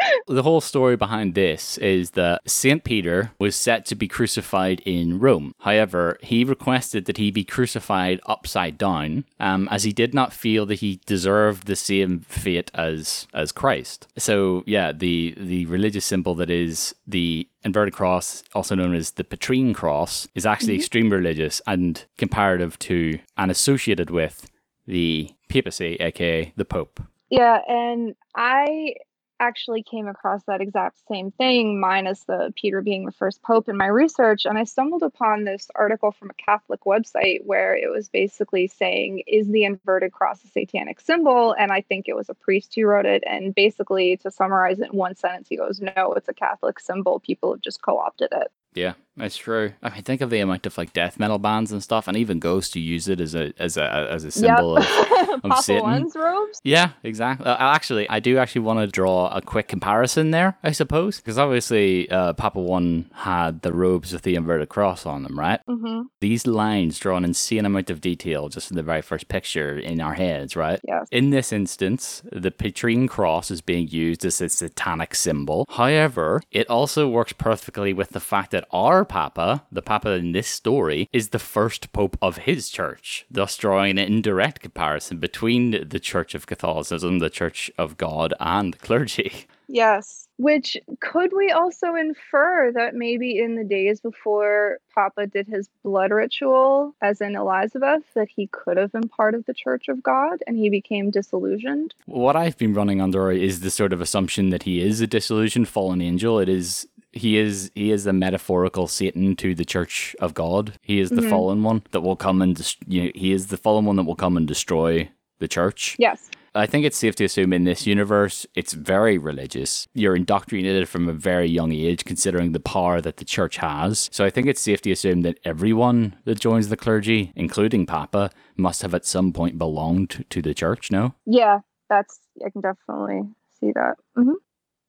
the 0.26 0.42
whole 0.42 0.60
story 0.60 0.96
behind 0.96 1.34
this 1.34 1.78
is 1.78 2.12
that 2.12 2.48
St. 2.48 2.84
Peter 2.84 3.32
was 3.38 3.56
set 3.56 3.84
to 3.86 3.94
be 3.94 4.08
crucified 4.08 4.80
in 4.80 5.18
Rome. 5.18 5.54
However, 5.60 6.18
he 6.22 6.44
requested 6.44 7.04
that 7.06 7.16
he 7.16 7.30
be 7.30 7.44
crucified 7.44 8.20
upside 8.26 8.78
down, 8.78 9.24
um, 9.38 9.68
as 9.70 9.84
he 9.84 9.92
did 9.92 10.14
not 10.14 10.32
feel 10.32 10.66
that 10.66 10.76
he 10.76 11.00
deserved 11.06 11.66
the 11.66 11.76
same 11.76 12.20
fate 12.20 12.70
as 12.74 13.26
as 13.34 13.52
Christ. 13.52 14.06
So, 14.16 14.64
yeah, 14.66 14.92
the 14.92 15.34
the 15.36 15.66
religious 15.66 16.04
symbol 16.04 16.34
that 16.36 16.50
is 16.50 16.94
the 17.06 17.48
inverted 17.62 17.94
cross, 17.94 18.42
also 18.54 18.74
known 18.74 18.94
as 18.94 19.12
the 19.12 19.24
Petrine 19.24 19.74
cross, 19.74 20.28
is 20.34 20.46
actually 20.46 20.76
extreme 20.76 21.10
religious 21.10 21.60
and 21.66 22.04
comparative 22.16 22.78
to 22.80 23.18
and 23.36 23.50
associated 23.50 24.10
with 24.10 24.50
the 24.86 25.30
papacy, 25.48 25.96
aka 26.00 26.52
the 26.56 26.64
Pope. 26.64 27.00
Yeah, 27.30 27.58
and 27.68 28.14
I 28.34 28.94
actually 29.40 29.82
came 29.82 30.06
across 30.06 30.44
that 30.44 30.60
exact 30.60 30.98
same 31.08 31.32
thing, 31.32 31.80
minus 31.80 32.22
the 32.24 32.52
Peter 32.54 32.82
being 32.82 33.06
the 33.06 33.12
first 33.12 33.42
pope 33.42 33.68
in 33.68 33.76
my 33.76 33.86
research. 33.86 34.44
And 34.44 34.56
I 34.56 34.64
stumbled 34.64 35.02
upon 35.02 35.44
this 35.44 35.68
article 35.74 36.12
from 36.12 36.30
a 36.30 36.34
Catholic 36.34 36.84
website 36.84 37.44
where 37.44 37.74
it 37.74 37.90
was 37.90 38.08
basically 38.08 38.68
saying, 38.68 39.24
Is 39.26 39.48
the 39.48 39.64
inverted 39.64 40.12
cross 40.12 40.44
a 40.44 40.48
satanic 40.48 41.00
symbol? 41.00 41.54
And 41.58 41.72
I 41.72 41.80
think 41.80 42.06
it 42.06 42.14
was 42.14 42.28
a 42.28 42.34
priest 42.34 42.74
who 42.74 42.86
wrote 42.86 43.06
it. 43.06 43.24
And 43.26 43.54
basically, 43.54 44.18
to 44.18 44.30
summarize 44.30 44.78
it 44.78 44.92
in 44.92 44.98
one 44.98 45.16
sentence, 45.16 45.48
he 45.48 45.56
goes, 45.56 45.80
No, 45.80 46.12
it's 46.12 46.28
a 46.28 46.34
Catholic 46.34 46.78
symbol. 46.78 47.18
People 47.18 47.52
have 47.52 47.62
just 47.62 47.82
co 47.82 47.98
opted 47.98 48.28
it. 48.32 48.52
Yeah, 48.74 48.94
It's 49.16 49.36
true. 49.36 49.72
I 49.82 49.90
mean, 49.90 50.02
think 50.02 50.20
of 50.20 50.30
the 50.30 50.40
amount 50.40 50.66
of 50.66 50.78
like 50.78 50.92
death 50.92 51.18
metal 51.18 51.38
bands 51.38 51.72
and 51.72 51.82
stuff, 51.82 52.08
and 52.08 52.16
even 52.16 52.38
Ghost 52.38 52.74
who 52.74 52.80
use 52.80 53.08
it 53.08 53.20
as 53.20 53.34
a 53.34 53.52
as 53.58 53.76
a 53.76 54.08
as 54.10 54.24
a 54.24 54.30
symbol 54.30 54.78
yep. 54.78 54.88
of, 54.88 55.28
of 55.34 55.42
Papa 55.42 55.62
Satan. 55.62 55.82
One's 55.82 56.16
robes. 56.16 56.60
Yeah, 56.64 56.92
exactly. 57.02 57.46
Uh, 57.46 57.56
actually, 57.58 58.08
I 58.08 58.20
do 58.20 58.38
actually 58.38 58.62
want 58.62 58.80
to 58.80 58.86
draw 58.86 59.28
a 59.28 59.42
quick 59.42 59.68
comparison 59.68 60.30
there, 60.30 60.56
I 60.62 60.72
suppose, 60.72 61.18
because 61.18 61.38
obviously 61.38 62.10
uh, 62.10 62.32
Papa 62.34 62.60
One 62.60 63.10
had 63.14 63.62
the 63.62 63.72
robes 63.72 64.12
with 64.12 64.22
the 64.22 64.36
inverted 64.36 64.68
cross 64.68 65.04
on 65.04 65.22
them, 65.22 65.38
right? 65.38 65.60
Mm-hmm. 65.68 66.02
These 66.20 66.46
lines 66.46 66.98
draw 66.98 67.16
an 67.16 67.24
insane 67.24 67.66
amount 67.66 67.90
of 67.90 68.00
detail 68.00 68.48
just 68.48 68.70
in 68.70 68.76
the 68.76 68.82
very 68.82 69.02
first 69.02 69.28
picture 69.28 69.78
in 69.78 70.00
our 70.00 70.14
heads, 70.14 70.56
right? 70.56 70.80
Yes. 70.86 71.08
In 71.10 71.30
this 71.30 71.52
instance, 71.52 72.22
the 72.30 72.50
Petrine 72.50 73.08
cross 73.08 73.50
is 73.50 73.60
being 73.60 73.88
used 73.88 74.24
as 74.24 74.40
a 74.40 74.48
satanic 74.48 75.14
symbol. 75.14 75.66
However, 75.68 76.42
it 76.50 76.68
also 76.70 77.08
works 77.08 77.32
perfectly 77.32 77.92
with 77.92 78.10
the 78.10 78.20
fact 78.20 78.52
that 78.52 78.66
our 78.70 78.99
Papa, 79.04 79.64
the 79.70 79.82
Papa 79.82 80.10
in 80.12 80.32
this 80.32 80.48
story, 80.48 81.08
is 81.12 81.28
the 81.28 81.38
first 81.38 81.92
Pope 81.92 82.16
of 82.20 82.38
his 82.38 82.68
church, 82.68 83.26
thus 83.30 83.56
drawing 83.56 83.98
an 83.98 83.98
indirect 83.98 84.60
comparison 84.60 85.18
between 85.18 85.88
the 85.88 86.00
Church 86.00 86.34
of 86.34 86.46
Catholicism, 86.46 87.18
the 87.18 87.30
Church 87.30 87.70
of 87.78 87.96
God, 87.96 88.34
and 88.40 88.74
the 88.74 88.78
clergy. 88.78 89.46
Yes. 89.72 90.26
Which 90.36 90.76
could 91.00 91.32
we 91.36 91.52
also 91.52 91.94
infer 91.94 92.72
that 92.74 92.94
maybe 92.94 93.38
in 93.38 93.54
the 93.54 93.62
days 93.62 94.00
before 94.00 94.78
Papa 94.94 95.26
did 95.26 95.46
his 95.46 95.68
blood 95.84 96.10
ritual, 96.10 96.94
as 97.00 97.20
in 97.20 97.36
Elizabeth, 97.36 98.02
that 98.14 98.28
he 98.28 98.48
could 98.48 98.78
have 98.78 98.90
been 98.90 99.08
part 99.08 99.34
of 99.34 99.44
the 99.46 99.54
Church 99.54 99.88
of 99.88 100.02
God 100.02 100.42
and 100.46 100.56
he 100.56 100.70
became 100.70 101.10
disillusioned? 101.10 101.94
What 102.06 102.36
I've 102.36 102.58
been 102.58 102.74
running 102.74 103.00
under 103.00 103.30
is 103.30 103.60
the 103.60 103.70
sort 103.70 103.92
of 103.92 104.00
assumption 104.00 104.50
that 104.50 104.64
he 104.64 104.80
is 104.80 105.00
a 105.00 105.06
disillusioned 105.06 105.68
fallen 105.68 106.00
angel. 106.00 106.40
It 106.40 106.48
is 106.48 106.88
he 107.12 107.36
is 107.38 107.70
he 107.74 107.90
is 107.90 108.04
the 108.04 108.12
metaphorical 108.12 108.86
Satan 108.86 109.36
to 109.36 109.54
the 109.54 109.64
Church 109.64 110.14
of 110.20 110.34
God. 110.34 110.74
He 110.82 111.00
is 111.00 111.10
the 111.10 111.22
Mhm. 111.22 111.30
fallen 111.30 111.62
one 111.62 111.82
that 111.90 112.00
will 112.02 112.16
come 112.16 112.40
and 112.42 112.54
dis- 112.56 112.76
you 112.86 113.04
know, 113.04 113.10
he 113.14 113.32
is 113.32 113.48
the 113.48 113.56
fallen 113.56 113.84
one 113.84 113.96
that 113.96 114.04
will 114.04 114.16
come 114.16 114.36
and 114.36 114.46
destroy 114.46 115.10
the 115.38 115.48
church. 115.48 115.96
Yes. 115.98 116.30
I 116.54 116.66
think 116.66 116.84
it's 116.84 116.96
safe 116.98 117.14
to 117.16 117.24
assume 117.24 117.52
in 117.52 117.62
this 117.64 117.86
universe 117.86 118.44
it's 118.56 118.72
very 118.72 119.16
religious. 119.18 119.86
You're 119.94 120.16
indoctrinated 120.16 120.88
from 120.88 121.08
a 121.08 121.12
very 121.12 121.46
young 121.48 121.70
age, 121.72 122.04
considering 122.04 122.50
the 122.52 122.58
power 122.60 123.00
that 123.00 123.18
the 123.18 123.24
church 123.24 123.58
has. 123.58 124.08
So 124.12 124.24
I 124.24 124.30
think 124.30 124.48
it's 124.48 124.60
safe 124.60 124.82
to 124.82 124.90
assume 124.90 125.22
that 125.22 125.38
everyone 125.44 126.16
that 126.24 126.40
joins 126.40 126.68
the 126.68 126.76
clergy, 126.76 127.32
including 127.36 127.86
Papa, 127.86 128.30
must 128.56 128.82
have 128.82 128.94
at 128.94 129.06
some 129.06 129.32
point 129.32 129.58
belonged 129.58 130.24
to 130.28 130.42
the 130.42 130.52
church. 130.52 130.90
No. 130.90 131.14
Yeah, 131.24 131.60
that's, 131.88 132.18
I 132.44 132.50
can 132.50 132.62
definitely 132.62 133.22
see 133.60 133.70
that. 133.74 133.94
hmm 134.16 134.32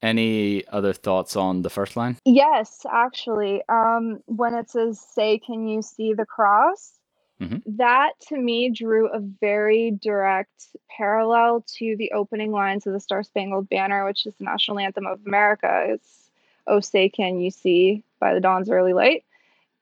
Any 0.02 0.68
other 0.68 0.94
thoughts 0.94 1.36
on 1.36 1.62
the 1.62 1.70
first 1.70 1.96
line? 1.96 2.18
Yes, 2.26 2.86
actually. 2.92 3.62
Um, 3.70 4.22
when 4.26 4.56
it 4.56 4.70
says, 4.70 5.00
say, 5.00 5.38
can 5.38 5.68
you 5.68 5.82
see 5.82 6.14
the 6.14 6.26
cross? 6.26 6.98
Mhm. 7.40 7.62
That 7.66 8.14
to 8.30 8.38
me 8.38 8.70
drew 8.70 9.10
a 9.10 9.20
very 9.20 9.92
direct 9.92 10.68
parallel 10.90 11.64
to 11.78 11.96
the 11.98 12.12
opening 12.14 12.52
lines 12.52 12.86
of 12.86 12.94
the 12.94 13.00
Star 13.00 13.24
Spangled 13.24 13.70
Banner, 13.70 14.06
which 14.06 14.26
is 14.26 14.36
the 14.36 14.44
national 14.44 14.80
anthem 14.80 15.08
of 15.08 15.20
America. 15.26 15.86
It's 15.90 16.30
Oh 16.68 16.80
Say 16.80 17.10
Can 17.10 17.40
You 17.40 17.50
See 17.50 18.04
by 18.20 18.34
the 18.34 18.40
Dawn's 18.40 18.70
Early 18.70 18.94
Light. 18.94 19.24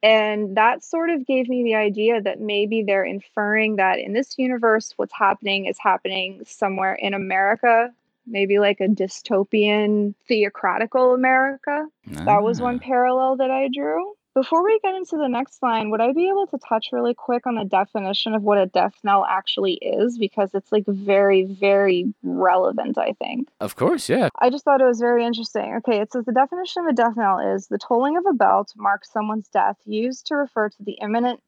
And 0.02 0.56
that 0.56 0.84
sort 0.86 1.10
of 1.10 1.28
gave 1.28 1.50
me 1.50 1.64
the 1.64 1.76
idea 1.76 2.22
that 2.22 2.40
maybe 2.40 2.84
they're 2.84 3.04
inferring 3.04 3.76
that 3.76 4.00
in 4.00 4.14
this 4.14 4.38
universe, 4.40 4.94
what's 4.96 5.14
happening 5.14 5.66
is 5.66 5.78
happening 5.78 6.42
somewhere 6.46 6.94
in 6.94 7.14
America, 7.14 7.94
maybe 8.30 8.60
like 8.60 8.80
a 8.80 8.88
dystopian, 8.88 10.14
theocratical 10.28 11.14
America. 11.14 11.86
That 12.08 12.44
was 12.44 12.62
one 12.62 12.76
Ah. 12.82 12.86
parallel 12.86 13.36
that 13.38 13.52
I 13.52 13.68
drew. 13.74 14.14
Before 14.36 14.64
we 14.64 14.80
get 14.84 14.94
into 14.96 15.18
the 15.18 15.28
next 15.28 15.62
line, 15.62 15.90
would 15.90 16.00
I 16.00 16.14
be 16.14 16.30
able 16.30 16.46
to 16.48 16.58
touch 16.60 16.90
really 16.94 17.14
quick 17.16 17.46
on 17.48 17.56
the 17.56 17.66
definition 17.66 18.36
of 18.36 18.44
what 18.44 18.60
a 18.60 18.68
death 18.68 18.94
knell 19.04 19.26
actually 19.26 19.74
is? 19.82 20.18
Because 20.18 20.54
it's 20.54 20.72
like 20.72 20.86
very, 20.86 21.44
very 21.44 22.14
relevant, 22.24 22.98
I 22.98 23.14
think. 23.14 23.50
Of 23.60 23.76
course, 23.76 24.08
yeah. 24.08 24.30
I 24.40 24.50
just 24.50 24.64
thought 24.64 24.82
it 24.82 24.86
was 24.86 25.00
very 25.00 25.26
interesting. 25.26 25.76
Okay, 25.78 26.00
it 26.00 26.12
says 26.12 26.26
the 26.26 26.32
definition 26.32 26.84
of 26.84 26.90
a 26.90 26.94
death 26.94 27.18
knell 27.18 27.40
is 27.40 27.68
the 27.68 27.80
tolling 27.80 28.18
of 28.18 28.26
a 28.30 28.34
bell 28.34 28.64
to 28.64 28.74
mark 28.78 29.04
someone's 29.04 29.50
death 29.50 29.78
used 29.86 30.28
to 30.28 30.36
refer 30.36 30.70
to 30.70 30.84
the 30.84 30.98
imminent 31.02 31.42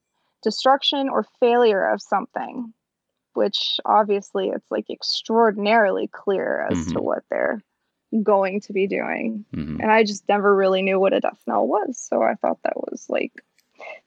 destruction 0.44 1.08
or 1.08 1.24
failure 1.40 1.86
of 1.88 2.02
something, 2.02 2.74
which 3.34 3.80
obviously 3.86 4.50
it's 4.50 4.70
like 4.72 4.90
extraordinarily 4.90 6.08
clear 6.08 6.68
as 6.70 6.86
to 6.88 6.96
Mhm. 6.96 7.04
what 7.04 7.24
they're 7.30 7.62
going 8.24 8.60
to 8.62 8.74
be 8.74 8.88
doing. 8.88 9.46
Mhm. 9.56 9.80
And 9.82 9.92
I 9.92 10.04
just 10.04 10.28
never 10.28 10.54
really 10.56 10.82
knew 10.82 11.00
what 11.00 11.14
a 11.14 11.20
death 11.22 11.40
knell 11.48 11.68
was. 11.68 11.98
So 11.98 12.22
I 12.22 12.36
thought 12.36 12.60
that 12.64 12.76
was 12.76 13.06
like, 13.10 13.32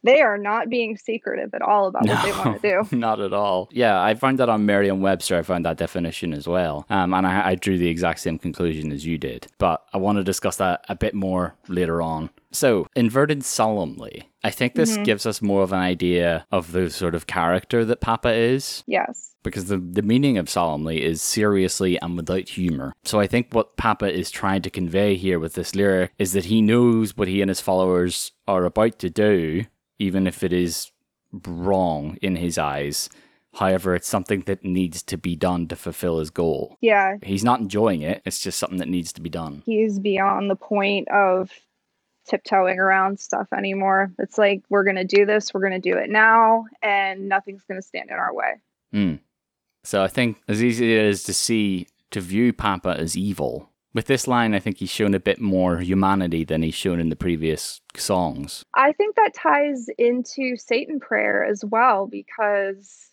they 0.04 0.20
are 0.20 0.38
not 0.38 0.68
being 0.68 0.96
secretive 0.96 1.52
at 1.52 1.62
all 1.62 1.88
about 1.88 2.06
what 2.06 2.22
they 2.22 2.30
want 2.30 2.62
to 2.62 2.84
do. 2.90 2.96
Not 2.96 3.18
at 3.18 3.32
all. 3.32 3.68
Yeah, 3.72 4.00
I 4.00 4.14
found 4.14 4.38
that 4.38 4.48
on 4.48 4.64
Merriam 4.66 5.00
Webster. 5.00 5.36
I 5.36 5.42
found 5.42 5.64
that 5.64 5.78
definition 5.78 6.32
as 6.32 6.46
well. 6.46 6.86
Um, 6.90 7.12
and 7.12 7.26
I, 7.26 7.48
I 7.48 7.54
drew 7.56 7.76
the 7.76 7.88
exact 7.88 8.20
same 8.20 8.38
conclusion 8.38 8.92
as 8.92 9.04
you 9.04 9.18
did. 9.18 9.48
But 9.58 9.82
I 9.92 9.98
want 9.98 10.18
to 10.18 10.22
discuss 10.22 10.58
that 10.58 10.84
a 10.88 10.94
bit 10.94 11.12
more 11.12 11.56
later 11.66 12.00
on. 12.00 12.30
So, 12.54 12.86
inverted 12.94 13.44
solemnly. 13.44 14.30
I 14.44 14.50
think 14.50 14.74
this 14.74 14.96
Mhm. 14.96 15.04
gives 15.04 15.26
us 15.26 15.42
more 15.42 15.62
of 15.62 15.72
an 15.72 15.80
idea 15.80 16.46
of 16.52 16.72
the 16.72 16.88
sort 16.90 17.14
of 17.14 17.26
character 17.26 17.84
that 17.84 18.00
Papa 18.00 18.32
is 18.32 18.84
Yes. 18.86 19.34
because 19.42 19.66
the, 19.66 19.78
the 19.78 20.02
meaning 20.02 20.38
of 20.38 20.48
solemnly 20.48 21.02
is 21.02 21.20
seriously 21.20 21.98
and 22.00 22.16
without 22.16 22.48
humor. 22.50 22.92
So 23.04 23.18
I 23.18 23.26
think 23.26 23.48
what 23.52 23.76
Papa 23.76 24.12
is 24.12 24.30
trying 24.30 24.62
to 24.62 24.70
convey 24.70 25.16
here 25.16 25.38
with 25.40 25.54
this 25.54 25.74
lyric 25.74 26.12
is 26.18 26.32
that 26.32 26.44
he 26.46 26.62
knows 26.62 27.16
what 27.16 27.26
he 27.28 27.40
and 27.42 27.48
his 27.48 27.60
followers 27.60 28.32
are 28.46 28.64
about 28.64 28.98
to 29.00 29.10
do, 29.10 29.64
even 29.98 30.26
if 30.26 30.42
it 30.44 30.52
is 30.52 30.92
wrong 31.46 32.16
in 32.22 32.36
his 32.36 32.58
eyes. 32.58 33.08
However, 33.54 33.94
it's 33.94 34.08
something 34.08 34.40
that 34.46 34.64
needs 34.64 35.00
to 35.04 35.16
be 35.16 35.36
done 35.36 35.68
to 35.68 35.76
fulfill 35.76 36.18
his 36.18 36.30
goal. 36.30 36.76
Yeah. 36.80 37.16
He's 37.22 37.44
not 37.44 37.60
enjoying 37.60 38.02
it, 38.02 38.20
it's 38.24 38.40
just 38.40 38.58
something 38.58 38.78
that 38.78 38.88
needs 38.88 39.12
to 39.12 39.20
be 39.20 39.30
done. 39.30 39.62
He's 39.64 39.98
beyond 40.00 40.50
the 40.50 40.56
point 40.56 41.08
of 41.08 41.50
tiptoeing 42.26 42.78
around 42.78 43.20
stuff 43.20 43.48
anymore. 43.52 44.12
It's 44.18 44.38
like, 44.38 44.62
we're 44.68 44.84
going 44.84 44.96
to 44.96 45.04
do 45.04 45.26
this, 45.26 45.52
we're 45.52 45.60
going 45.60 45.80
to 45.80 45.90
do 45.90 45.96
it 45.96 46.10
now, 46.10 46.64
and 46.82 47.28
nothing's 47.28 47.64
going 47.64 47.80
to 47.80 47.86
stand 47.86 48.10
in 48.10 48.16
our 48.16 48.34
way. 48.34 48.54
Mm. 48.94 49.20
So 49.84 50.02
I 50.02 50.08
think 50.08 50.38
as 50.48 50.62
easy 50.62 50.94
as 50.94 50.98
it 50.98 51.06
is 51.06 51.22
to 51.24 51.34
see, 51.34 51.86
to 52.10 52.20
view 52.20 52.52
Papa 52.52 52.96
as 52.98 53.16
evil, 53.16 53.70
with 53.94 54.06
this 54.06 54.26
line, 54.26 54.54
I 54.54 54.58
think 54.58 54.78
he's 54.78 54.90
shown 54.90 55.14
a 55.14 55.20
bit 55.20 55.40
more 55.40 55.78
humanity 55.78 56.44
than 56.44 56.62
he's 56.62 56.74
shown 56.74 56.98
in 56.98 57.10
the 57.10 57.16
previous 57.16 57.80
songs. 57.96 58.64
I 58.74 58.92
think 58.92 59.14
that 59.14 59.34
ties 59.34 59.86
into 59.98 60.56
Satan 60.56 60.98
prayer 60.98 61.44
as 61.44 61.64
well 61.64 62.06
because 62.08 63.10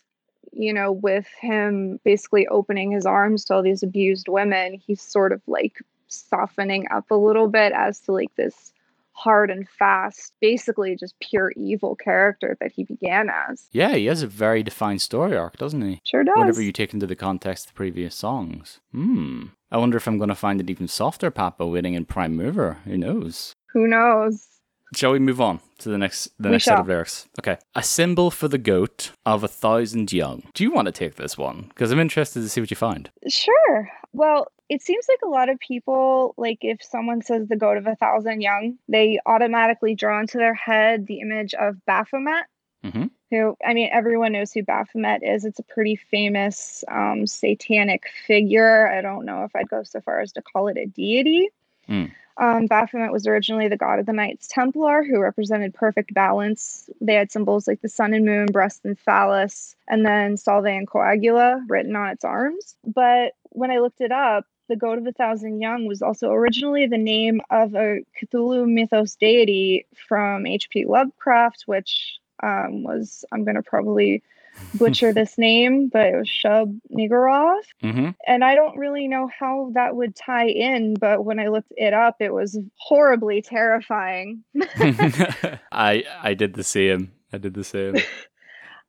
you 0.52 0.72
know 0.72 0.92
with 0.92 1.26
him 1.40 1.98
basically 2.04 2.46
opening 2.48 2.90
his 2.90 3.06
arms 3.06 3.44
to 3.44 3.54
all 3.54 3.62
these 3.62 3.82
abused 3.82 4.28
women 4.28 4.78
he's 4.86 5.00
sort 5.00 5.32
of 5.32 5.40
like 5.46 5.78
softening 6.08 6.86
up 6.90 7.10
a 7.10 7.14
little 7.14 7.48
bit 7.48 7.72
as 7.72 8.00
to 8.00 8.12
like 8.12 8.34
this 8.36 8.72
hard 9.12 9.50
and 9.50 9.68
fast 9.68 10.32
basically 10.40 10.96
just 10.96 11.14
pure 11.20 11.52
evil 11.56 11.94
character 11.96 12.56
that 12.60 12.72
he 12.72 12.84
began 12.84 13.28
as 13.50 13.68
Yeah, 13.72 13.94
he 13.94 14.06
has 14.06 14.22
a 14.22 14.26
very 14.26 14.62
defined 14.62 15.02
story 15.02 15.36
arc, 15.36 15.56
doesn't 15.58 15.82
he? 15.82 16.00
sure 16.04 16.24
does 16.24 16.34
Whenever 16.36 16.62
you 16.62 16.72
take 16.72 16.92
into 16.94 17.06
the 17.06 17.16
context 17.16 17.66
of 17.66 17.72
the 17.72 17.76
previous 17.76 18.14
songs. 18.14 18.80
Hmm. 18.92 19.46
I 19.70 19.76
wonder 19.78 19.96
if 19.96 20.06
I'm 20.06 20.18
going 20.18 20.28
to 20.28 20.34
find 20.34 20.60
an 20.60 20.68
even 20.70 20.88
softer 20.88 21.30
Papa 21.30 21.66
waiting 21.66 21.94
in 21.94 22.04
Prime 22.04 22.36
Mover. 22.36 22.78
Who 22.84 22.96
knows? 22.98 23.54
who 23.72 23.88
knows 23.88 24.46
Shall 24.94 25.12
we 25.12 25.18
move 25.18 25.40
on 25.40 25.60
to 25.78 25.88
the 25.88 25.98
next 25.98 26.30
the 26.38 26.48
We 26.48 26.52
next 26.52 26.64
set 26.64 26.78
of 26.78 26.86
lyrics? 26.86 27.28
Okay. 27.38 27.56
A 27.74 27.82
symbol 27.82 28.30
for 28.30 28.48
the 28.48 28.58
goat 28.58 29.12
of 29.24 29.42
a 29.42 29.48
thousand 29.48 30.12
young. 30.12 30.42
Do 30.54 30.64
you 30.64 30.70
want 30.72 30.86
to 30.86 30.92
take 30.92 31.16
this 31.16 31.38
one? 31.38 31.66
Because 31.68 31.90
I'm 31.92 31.98
interested 32.00 32.40
to 32.40 32.48
see 32.48 32.60
what 32.60 32.70
you 32.70 32.76
find. 32.76 33.10
Sure. 33.28 33.90
Well, 34.12 34.48
it 34.68 34.82
seems 34.82 35.06
like 35.08 35.20
a 35.24 35.28
lot 35.28 35.48
of 35.48 35.58
people, 35.58 36.34
like 36.36 36.58
if 36.62 36.82
someone 36.82 37.22
says 37.22 37.48
the 37.48 37.56
goat 37.56 37.76
of 37.78 37.86
a 37.86 37.94
thousand 37.96 38.42
young, 38.42 38.78
they 38.88 39.18
automatically 39.26 39.94
draw 39.94 40.20
into 40.20 40.38
their 40.38 40.54
head 40.54 41.06
the 41.06 41.20
image 41.20 41.54
of 41.54 41.84
Baphomet, 41.86 42.44
Mhm. 42.84 43.10
who, 43.30 43.56
I 43.64 43.74
mean, 43.74 43.88
everyone 43.92 44.32
knows 44.32 44.52
who 44.52 44.62
Baphomet 44.62 45.22
is. 45.22 45.44
It's 45.44 45.58
a 45.58 45.62
pretty 45.64 45.96
famous 45.96 46.84
um, 46.88 47.26
satanic 47.26 48.04
figure. 48.26 48.88
I 48.88 49.00
don't 49.00 49.24
know 49.24 49.44
if 49.44 49.54
I'd 49.56 49.68
go 49.68 49.82
so 49.84 50.00
far 50.00 50.20
as 50.20 50.32
to 50.32 50.42
call 50.42 50.68
it 50.68 50.76
a 50.76 50.86
deity. 50.86 51.48
Hmm. 51.86 52.06
Um, 52.38 52.66
Baphomet 52.66 53.12
was 53.12 53.26
originally 53.26 53.68
the 53.68 53.76
god 53.76 53.98
of 53.98 54.06
the 54.06 54.12
Knights 54.12 54.48
Templar, 54.48 55.04
who 55.04 55.20
represented 55.20 55.74
perfect 55.74 56.14
balance. 56.14 56.88
They 57.00 57.14
had 57.14 57.30
symbols 57.30 57.68
like 57.68 57.80
the 57.82 57.88
sun 57.88 58.14
and 58.14 58.24
moon, 58.24 58.46
breast 58.46 58.84
and 58.84 58.98
phallus, 58.98 59.76
and 59.88 60.04
then 60.04 60.36
solve 60.36 60.66
and 60.66 60.88
coagula 60.88 61.62
written 61.68 61.94
on 61.94 62.10
its 62.10 62.24
arms. 62.24 62.76
But 62.84 63.32
when 63.50 63.70
I 63.70 63.78
looked 63.78 64.00
it 64.00 64.12
up, 64.12 64.46
the 64.68 64.76
goat 64.76 64.98
of 64.98 65.06
a 65.06 65.12
thousand 65.12 65.60
young 65.60 65.86
was 65.86 66.00
also 66.00 66.30
originally 66.30 66.86
the 66.86 66.96
name 66.96 67.40
of 67.50 67.74
a 67.74 68.00
Cthulhu 68.18 68.66
mythos 68.66 69.16
deity 69.16 69.86
from 70.08 70.46
H.P. 70.46 70.86
Lovecraft, 70.86 71.64
which 71.66 72.18
um, 72.42 72.82
was, 72.82 73.24
I'm 73.32 73.44
going 73.44 73.56
to 73.56 73.62
probably 73.62 74.22
butcher 74.74 75.12
this 75.14 75.38
name, 75.38 75.88
but 75.92 76.06
it 76.06 76.16
was 76.16 76.28
Shub 76.28 76.78
Niggurath. 76.90 77.66
hmm 77.80 78.10
And 78.26 78.44
I 78.44 78.54
don't 78.54 78.78
really 78.78 79.08
know 79.08 79.28
how 79.38 79.72
that 79.74 79.96
would 79.96 80.16
tie 80.16 80.48
in, 80.48 80.94
but 80.94 81.24
when 81.24 81.38
I 81.38 81.48
looked 81.48 81.72
it 81.76 81.94
up, 81.94 82.16
it 82.20 82.32
was 82.32 82.58
horribly 82.76 83.42
terrifying. 83.42 84.44
I 85.72 86.04
I 86.22 86.34
did 86.34 86.54
the 86.54 86.64
same. 86.64 87.12
I 87.32 87.38
did 87.38 87.54
the 87.54 87.64
same. 87.64 87.96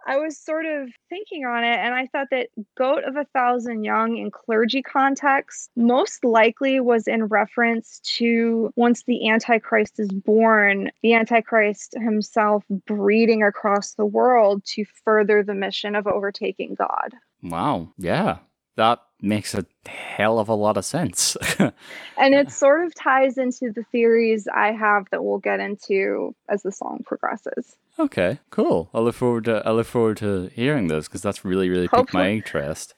I 0.05 0.17
was 0.17 0.37
sort 0.37 0.65
of 0.65 0.89
thinking 1.09 1.45
on 1.45 1.63
it, 1.63 1.77
and 1.79 1.93
I 1.93 2.07
thought 2.07 2.27
that 2.31 2.49
Goat 2.77 3.03
of 3.05 3.15
a 3.15 3.25
Thousand 3.33 3.83
Young 3.83 4.17
in 4.17 4.31
clergy 4.31 4.81
context 4.81 5.69
most 5.75 6.25
likely 6.25 6.79
was 6.79 7.07
in 7.07 7.25
reference 7.25 7.99
to 8.17 8.71
once 8.75 9.03
the 9.03 9.29
Antichrist 9.29 9.99
is 9.99 10.09
born, 10.09 10.91
the 11.01 11.13
Antichrist 11.13 11.95
himself 11.97 12.63
breeding 12.85 13.43
across 13.43 13.93
the 13.93 14.05
world 14.05 14.63
to 14.65 14.85
further 15.05 15.43
the 15.43 15.53
mission 15.53 15.95
of 15.95 16.07
overtaking 16.07 16.75
God. 16.75 17.13
Wow. 17.41 17.93
Yeah. 17.97 18.39
That 18.75 18.99
makes 19.21 19.53
a 19.53 19.65
hell 19.85 20.39
of 20.39 20.49
a 20.49 20.55
lot 20.55 20.77
of 20.77 20.85
sense. 20.85 21.37
And 22.17 22.35
it 22.35 22.51
sort 22.51 22.85
of 22.85 22.93
ties 22.93 23.37
into 23.37 23.71
the 23.71 23.83
theories 23.91 24.47
I 24.47 24.71
have 24.71 25.07
that 25.11 25.23
we'll 25.23 25.39
get 25.39 25.59
into 25.59 26.35
as 26.47 26.61
the 26.63 26.71
song 26.71 27.03
progresses. 27.05 27.75
okay, 27.99 28.39
cool. 28.49 28.89
I 28.93 28.99
look 28.99 29.15
forward 29.15 29.45
to 29.45 29.61
I 29.65 29.71
look 29.71 29.87
forward 29.87 30.17
to 30.17 30.47
hearing 30.53 30.87
those 30.87 31.07
because 31.07 31.21
that's 31.21 31.43
really 31.43 31.69
really 31.69 31.87
piqued 31.87 32.13
my 32.13 32.29
interest. 32.29 32.93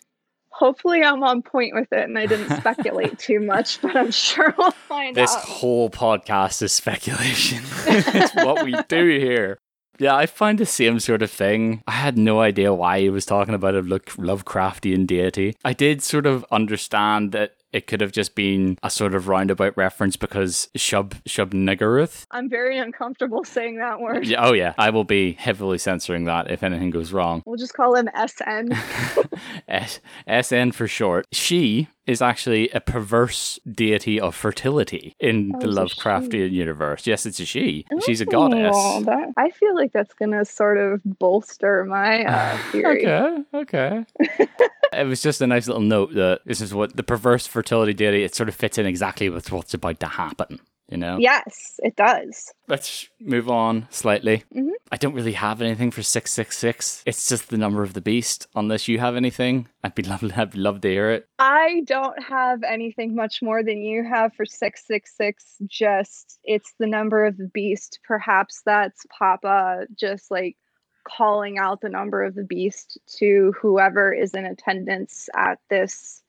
Hopefully, 0.50 1.04
I'm 1.04 1.22
on 1.24 1.42
point 1.42 1.74
with 1.76 1.92
it 1.92 2.04
and 2.04 2.18
I 2.18 2.26
didn't 2.28 2.58
speculate 2.62 3.18
too 3.20 3.40
much, 3.40 3.82
but 3.82 3.96
I'm 3.96 4.12
sure 4.12 4.54
we'll 4.58 4.72
find 4.72 5.16
This 5.16 5.34
out. 5.34 5.42
This 5.42 5.50
whole 5.50 5.90
podcast 5.90 6.62
is 6.62 6.72
speculation. 6.72 7.60
it's 7.88 8.36
what 8.36 8.64
we 8.64 8.76
do 8.88 9.08
here. 9.20 9.60
Yeah, 10.00 10.16
I 10.16 10.26
find 10.26 10.58
the 10.58 10.66
same 10.66 11.00
sort 11.00 11.22
of 11.22 11.32
thing. 11.32 11.84
I 11.88 11.92
had 11.92 12.18
no 12.18 12.42
idea 12.42 12.74
why 12.74 13.00
he 13.02 13.10
was 13.10 13.26
talking 13.26 13.54
about 13.54 13.76
a 13.76 13.82
look 13.82 14.08
Lovecraftian 14.12 15.08
deity. 15.08 15.56
I 15.64 15.74
did 15.74 16.02
sort 16.02 16.26
of 16.26 16.46
understand 16.52 17.32
that 17.32 17.56
it 17.76 17.88
could 17.88 18.00
have 18.00 18.14
just 18.14 18.36
been 18.36 18.78
a 18.84 18.90
sort 18.90 19.14
of 19.14 19.28
roundabout 19.28 19.76
reference 19.76 20.16
because 20.16 20.70
Shub 20.78 21.22
Shub 21.28 21.50
Niggurath. 21.52 22.26
I'm 22.32 22.50
very 22.50 22.78
uncomfortable 22.78 23.44
saying 23.46 23.80
that 23.80 24.00
word. 24.00 24.26
Yeah, 24.26 24.46
oh 24.46 24.54
yeah, 24.54 24.74
I 24.78 24.92
will 24.92 25.04
be 25.04 25.34
heavily 25.34 25.78
censoring 25.78 26.24
that 26.24 26.50
if 26.50 26.64
anything 26.64 26.90
goes 26.90 27.12
wrong. 27.12 27.44
We'll 27.46 27.58
just 27.58 27.74
call 27.74 27.96
him 27.96 28.08
SN. 28.16 28.70
S- 29.68 30.00
SN 30.42 30.72
for 30.72 30.88
short. 30.88 31.28
She 31.32 31.88
is 32.08 32.22
actually 32.22 32.70
a 32.70 32.80
perverse 32.80 33.60
deity 33.72 34.20
of 34.20 34.36
fertility 34.36 35.16
in 35.20 35.54
Oh, 35.56 35.60
the 35.60 35.68
Lovecraftian 35.68 36.52
universe. 36.52 37.08
Yes, 37.08 37.26
it's 37.26 37.40
a 37.40 37.46
she. 37.46 37.86
She's 38.06 38.22
a 38.22 38.26
goddess. 38.26 38.76
Oh, 38.76 39.02
that, 39.04 39.30
I 39.38 39.50
feel 39.50 39.74
like 39.76 39.92
that's 39.92 40.14
gonna 40.14 40.46
sort 40.46 40.78
of 40.78 41.02
bolster 41.04 41.84
my 41.86 42.24
uh, 42.26 42.58
theory. 42.72 43.06
Okay, 43.08 43.44
okay. 43.54 44.06
it 44.94 45.08
was 45.08 45.22
just 45.22 45.42
a 45.42 45.48
nice 45.48 45.68
little 45.68 45.82
note 45.82 46.14
that 46.14 46.42
this 46.46 46.62
is 46.62 46.74
what 46.74 46.96
the 46.96 47.04
perverse 47.04 47.48
fertility 47.48 47.94
deity, 47.94 48.24
it 48.24 48.36
sort 48.36 48.50
of 48.50 48.56
fits 48.56 48.78
in 48.78 48.86
exactly 48.86 49.30
with 49.30 49.52
what's 49.52 49.74
about 49.74 50.00
to 50.00 50.08
happen, 50.08 50.60
you 50.90 50.98
know? 50.98 51.18
Yes, 51.20 51.80
it 51.80 51.96
does. 51.96 52.52
Let's 52.68 53.08
move 53.20 53.50
on 53.50 53.88
slightly. 53.90 54.44
Mhm. 54.54 54.72
I 54.92 54.98
don't 54.98 55.16
really 55.16 55.34
have 55.34 55.62
anything 55.62 55.90
for 55.90 56.04
666. 56.04 57.02
It's 57.08 57.28
just 57.28 57.50
the 57.50 57.58
number 57.58 57.82
of 57.82 57.94
the 57.94 58.02
beast. 58.02 58.48
Unless 58.56 58.88
you 58.88 59.00
have 59.00 59.16
anything, 59.16 59.68
I'd 59.84 59.96
be 59.96 60.04
lovely, 60.04 60.32
I'd 60.32 60.56
love 60.56 60.82
to 60.82 60.90
hear 60.90 61.10
it. 61.10 61.28
I 61.40 61.82
don't 61.86 62.22
have 62.24 62.62
anything 62.64 63.16
much 63.16 63.42
more 63.42 63.64
than 63.64 63.82
you 63.82 64.04
have 64.04 64.34
for 64.36 64.46
666. 64.46 65.58
Just 65.66 66.40
it's 66.44 66.74
the 66.78 66.88
number 66.88 67.26
of 67.26 67.38
the 67.38 67.48
beast. 67.48 68.00
Perhaps 68.08 68.62
that's 68.66 69.06
Papa 69.18 69.88
just 70.00 70.30
like 70.30 70.56
calling 71.08 71.58
out 71.58 71.82
the 71.82 71.90
number 71.90 72.24
of 72.24 72.36
the 72.36 72.44
beast 72.44 73.00
to 73.18 73.54
whoever 73.60 74.14
is 74.14 74.34
in 74.34 74.46
attendance 74.46 75.30
at 75.36 75.60
this, 75.70 76.22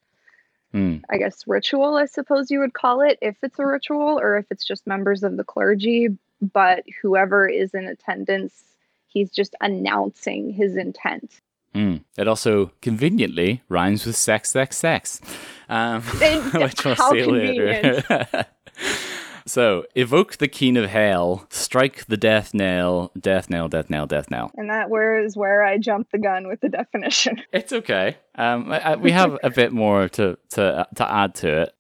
Hmm. 0.76 0.96
I 1.08 1.16
guess, 1.16 1.44
ritual, 1.46 1.96
I 1.96 2.04
suppose 2.04 2.50
you 2.50 2.58
would 2.58 2.74
call 2.74 3.00
it, 3.00 3.18
if 3.22 3.36
it's 3.42 3.58
a 3.58 3.64
ritual 3.64 4.20
or 4.20 4.36
if 4.36 4.44
it's 4.50 4.62
just 4.62 4.86
members 4.86 5.22
of 5.22 5.38
the 5.38 5.42
clergy. 5.42 6.08
But 6.52 6.84
whoever 7.00 7.48
is 7.48 7.72
in 7.72 7.86
attendance, 7.86 8.62
he's 9.06 9.30
just 9.30 9.54
announcing 9.62 10.52
his 10.52 10.76
intent. 10.76 11.40
Hmm. 11.74 11.96
It 12.18 12.28
also 12.28 12.72
conveniently 12.82 13.62
rhymes 13.70 14.04
with 14.04 14.16
sex, 14.16 14.50
sex, 14.50 14.76
sex, 14.76 15.22
um, 15.70 16.02
which 16.52 16.84
we'll 16.84 16.94
how 16.94 17.10
see 17.10 17.24
later. 17.24 18.04
so, 19.46 19.84
evoke 19.94 20.36
the 20.36 20.48
keen 20.48 20.76
of 20.76 20.90
hell, 20.90 21.46
strike 21.50 22.04
the 22.06 22.16
death 22.16 22.52
knell, 22.52 23.12
death 23.18 23.48
knell, 23.48 23.68
death 23.68 23.88
knell, 23.88 24.06
death 24.06 24.30
knell. 24.30 24.50
And 24.56 24.68
that 24.70 24.90
where 24.90 25.24
is 25.24 25.36
where 25.36 25.62
I 25.62 25.78
jumped 25.78 26.12
the 26.12 26.18
gun 26.18 26.48
with 26.48 26.60
the 26.60 26.68
definition. 26.68 27.40
It's 27.52 27.72
okay. 27.72 28.16
Um, 28.34 28.70
I, 28.72 28.80
I- 28.92 28.96
we 28.96 29.12
have 29.12 29.38
a 29.42 29.50
bit 29.50 29.72
more 29.72 30.08
to, 30.10 30.36
to 30.50 30.86
to 30.96 31.10
add 31.12 31.34
to 31.36 31.62
it. 31.62 31.72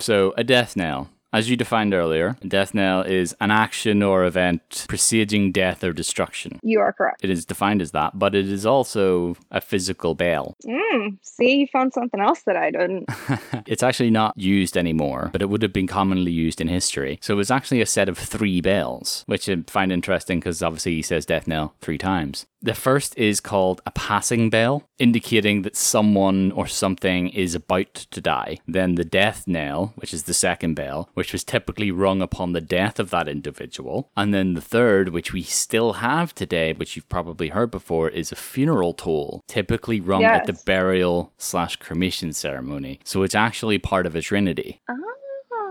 So, 0.00 0.34
a 0.36 0.44
death 0.44 0.76
knell, 0.76 1.08
as 1.34 1.50
you 1.50 1.56
defined 1.56 1.92
earlier, 1.92 2.36
death 2.46 2.74
knell 2.74 3.02
is 3.02 3.34
an 3.40 3.50
action 3.50 4.04
or 4.04 4.24
event 4.24 4.86
presaging 4.88 5.50
death 5.50 5.82
or 5.82 5.92
destruction. 5.92 6.60
You 6.62 6.78
are 6.78 6.92
correct. 6.92 7.24
It 7.24 7.30
is 7.30 7.44
defined 7.44 7.82
as 7.82 7.90
that, 7.90 8.16
but 8.16 8.36
it 8.36 8.48
is 8.48 8.64
also 8.64 9.36
a 9.50 9.60
physical 9.60 10.14
bell. 10.14 10.54
Mm, 10.64 11.18
see, 11.22 11.56
you 11.56 11.66
found 11.66 11.92
something 11.92 12.20
else 12.20 12.42
that 12.42 12.56
I 12.56 12.70
didn't. 12.70 13.08
it's 13.66 13.82
actually 13.82 14.10
not 14.10 14.38
used 14.38 14.76
anymore, 14.76 15.30
but 15.32 15.42
it 15.42 15.48
would 15.48 15.62
have 15.62 15.72
been 15.72 15.88
commonly 15.88 16.30
used 16.30 16.60
in 16.60 16.68
history. 16.68 17.18
So 17.20 17.34
it 17.34 17.36
was 17.36 17.50
actually 17.50 17.80
a 17.80 17.86
set 17.86 18.08
of 18.08 18.16
three 18.16 18.60
bells, 18.60 19.24
which 19.26 19.48
I 19.48 19.56
find 19.66 19.90
interesting 19.90 20.38
because 20.38 20.62
obviously 20.62 20.94
he 20.94 21.02
says 21.02 21.26
death 21.26 21.48
knell 21.48 21.74
three 21.80 21.98
times. 21.98 22.46
The 22.64 22.72
first 22.72 23.18
is 23.18 23.40
called 23.40 23.82
a 23.84 23.90
passing 23.90 24.48
bell, 24.48 24.88
indicating 24.98 25.62
that 25.62 25.76
someone 25.76 26.50
or 26.52 26.66
something 26.66 27.28
is 27.28 27.54
about 27.54 27.92
to 27.92 28.22
die. 28.22 28.56
Then 28.66 28.94
the 28.94 29.04
death 29.04 29.44
knell, 29.46 29.92
which 29.96 30.14
is 30.14 30.22
the 30.22 30.32
second 30.32 30.72
bell, 30.72 31.10
which 31.12 31.34
was 31.34 31.44
typically 31.44 31.90
rung 31.90 32.22
upon 32.22 32.52
the 32.52 32.62
death 32.62 32.98
of 32.98 33.10
that 33.10 33.28
individual. 33.28 34.10
And 34.16 34.32
then 34.32 34.54
the 34.54 34.62
third, 34.62 35.10
which 35.10 35.30
we 35.30 35.42
still 35.42 35.94
have 35.94 36.34
today, 36.34 36.72
which 36.72 36.96
you've 36.96 37.10
probably 37.10 37.48
heard 37.48 37.70
before, 37.70 38.08
is 38.08 38.32
a 38.32 38.36
funeral 38.36 38.94
toll, 38.94 39.42
typically 39.46 40.00
rung 40.00 40.24
at 40.24 40.46
the 40.46 40.58
burial 40.64 41.34
slash 41.36 41.76
cremation 41.76 42.32
ceremony. 42.32 42.98
So 43.04 43.24
it's 43.24 43.34
actually 43.34 43.76
part 43.76 44.06
of 44.06 44.16
a 44.16 44.22
trinity. 44.22 44.80
Oh, 44.88 45.14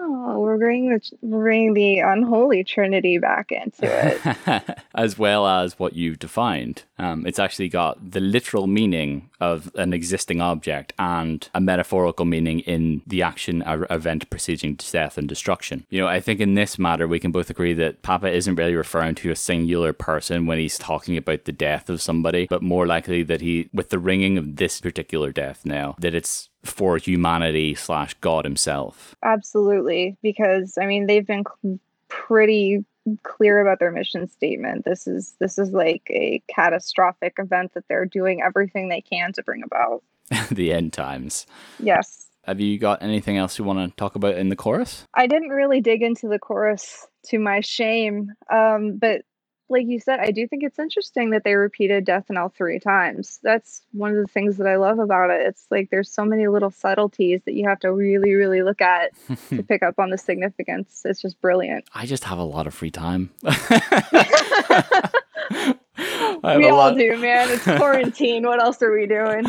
we're 0.10 0.58
bringing 0.58 0.92
the 0.92 1.18
we're 1.22 1.42
bringing 1.42 1.74
the 1.74 2.00
unholy 2.00 2.64
trinity 2.64 3.18
back 3.18 3.52
into 3.52 3.82
it. 3.84 4.80
as 4.96 5.18
well 5.18 5.48
as 5.48 5.80
what 5.80 5.94
you've 5.94 6.20
defined. 6.20 6.84
Um, 6.98 7.26
it's 7.26 7.40
actually 7.40 7.70
got 7.70 8.12
the 8.12 8.20
literal 8.20 8.68
meaning 8.68 9.30
of 9.40 9.72
an 9.76 9.94
existing 9.94 10.42
object 10.42 10.94
and 10.98 11.50
a 11.54 11.60
metaphorical 11.60 12.26
meaning 12.26 12.62
in 12.62 13.02
the 13.06 13.22
action 13.22 13.62
or 13.64 13.88
event 13.90 14.30
preceding 14.30 14.76
death 14.76 15.18
and 15.18 15.28
destruction. 15.28 15.86
You 15.90 16.02
know, 16.02 16.08
I 16.08 16.20
think 16.20 16.40
in 16.40 16.54
this 16.54 16.80
matter, 16.80 17.08
we 17.08 17.20
can 17.20 17.32
both 17.32 17.50
agree 17.50 17.74
that 17.74 18.02
Papa 18.04 18.32
isn't 18.32 18.56
really 18.56 18.76
referring 18.76 19.16
to 19.16 19.32
a 19.32 19.36
singular 19.36 19.92
person 19.92 20.46
when 20.46 20.60
he's 20.60 20.78
talking 20.78 21.18
about 21.18 21.46
the 21.46 21.52
death 21.52 21.90
of 21.90 22.02
somebody, 22.02 22.48
but 22.50 22.62
more 22.62 22.86
likely 22.88 23.24
that 23.24 23.42
he, 23.42 23.70
with 23.74 23.90
the 23.90 24.00
ringing 24.00 24.38
of 24.38 24.56
this 24.56 24.80
particular 24.80 25.32
death 25.32 25.66
knell, 25.66 25.96
that 26.00 26.16
it's 26.16 26.50
for 26.64 26.98
humanity 26.98 27.76
slash 27.76 28.14
God 28.16 28.46
himself. 28.46 29.16
Absolutely, 29.24 30.18
because 30.22 30.78
I 30.80 30.86
mean 30.86 31.08
they've 31.08 31.26
been 31.26 31.44
cl- 31.62 31.80
pretty 32.08 32.86
clear 33.24 33.60
about 33.60 33.80
their 33.80 33.92
mission 33.92 34.30
statement. 34.30 34.86
This 34.86 35.08
is 35.08 35.36
this 35.40 35.58
is 35.58 35.72
like 35.72 36.04
a 36.10 36.42
catastrophic 36.48 37.36
event 37.38 37.74
that 37.74 37.88
they're 37.88 38.06
doing 38.06 38.42
everything 38.42 38.90
they 38.90 39.02
can 39.02 39.34
to 39.34 39.44
bring 39.44 39.64
about. 39.64 40.04
the 40.52 40.74
end 40.74 40.94
times. 40.94 41.46
Yes. 41.80 42.28
Have 42.44 42.60
you 42.60 42.78
got 42.78 43.02
anything 43.02 43.38
else 43.38 43.58
you 43.58 43.64
want 43.64 43.90
to 43.90 43.96
talk 43.96 44.16
about 44.16 44.36
in 44.36 44.50
the 44.50 44.56
chorus? 44.56 45.06
I 45.14 45.28
didn't 45.28 45.50
really 45.50 45.80
dig 45.80 46.02
into 46.02 46.28
the 46.28 46.40
chorus 46.40 47.08
to 47.28 47.40
my 47.40 47.62
shame. 47.62 48.34
Um, 48.50 48.98
but 48.98 49.22
like 49.70 49.88
you 49.88 50.00
said, 50.00 50.20
I 50.20 50.32
do 50.32 50.48
think 50.48 50.64
it's 50.64 50.78
interesting 50.80 51.32
that 51.32 51.44
they 51.44 51.56
repeated 51.56 52.06
Death 52.06 52.26
and 52.30 52.36
Knell 52.36 52.50
three 52.50 52.80
times. 52.80 53.40
That's 53.44 53.82
one 53.92 54.12
of 54.12 54.18
the 54.18 54.28
things 54.28 54.58
that 54.58 54.68
I 54.68 54.76
love 54.76 55.00
about 55.00 55.30
it. 55.30 55.42
It's 55.48 55.66
like 55.72 55.90
there's 55.90 56.10
so 56.12 56.26
many 56.26 56.48
little 56.48 56.70
subtleties 56.72 57.42
that 57.46 57.54
you 57.54 57.68
have 57.68 57.80
to 57.80 57.92
really, 57.92 58.34
really 58.34 58.62
look 58.62 58.82
at 58.82 59.12
to 59.50 59.64
pick 59.68 59.82
up 59.84 60.00
on 60.00 60.10
the 60.10 60.18
significance. 60.18 61.02
It's 61.06 61.22
just 61.22 61.40
brilliant. 61.42 61.86
I 61.94 62.06
just 62.06 62.26
have 62.26 62.38
a 62.38 62.44
lot 62.44 62.68
of 62.68 62.74
free 62.74 62.92
time. 62.92 63.32
We 66.44 66.68
all 66.68 66.78
lot- 66.78 66.98
do, 66.98 67.18
man. 67.18 67.50
It's 67.50 67.64
quarantine. 67.64 68.44
what 68.46 68.62
else 68.62 68.82
are 68.82 68.92
we 68.92 69.08
doing? 69.08 69.46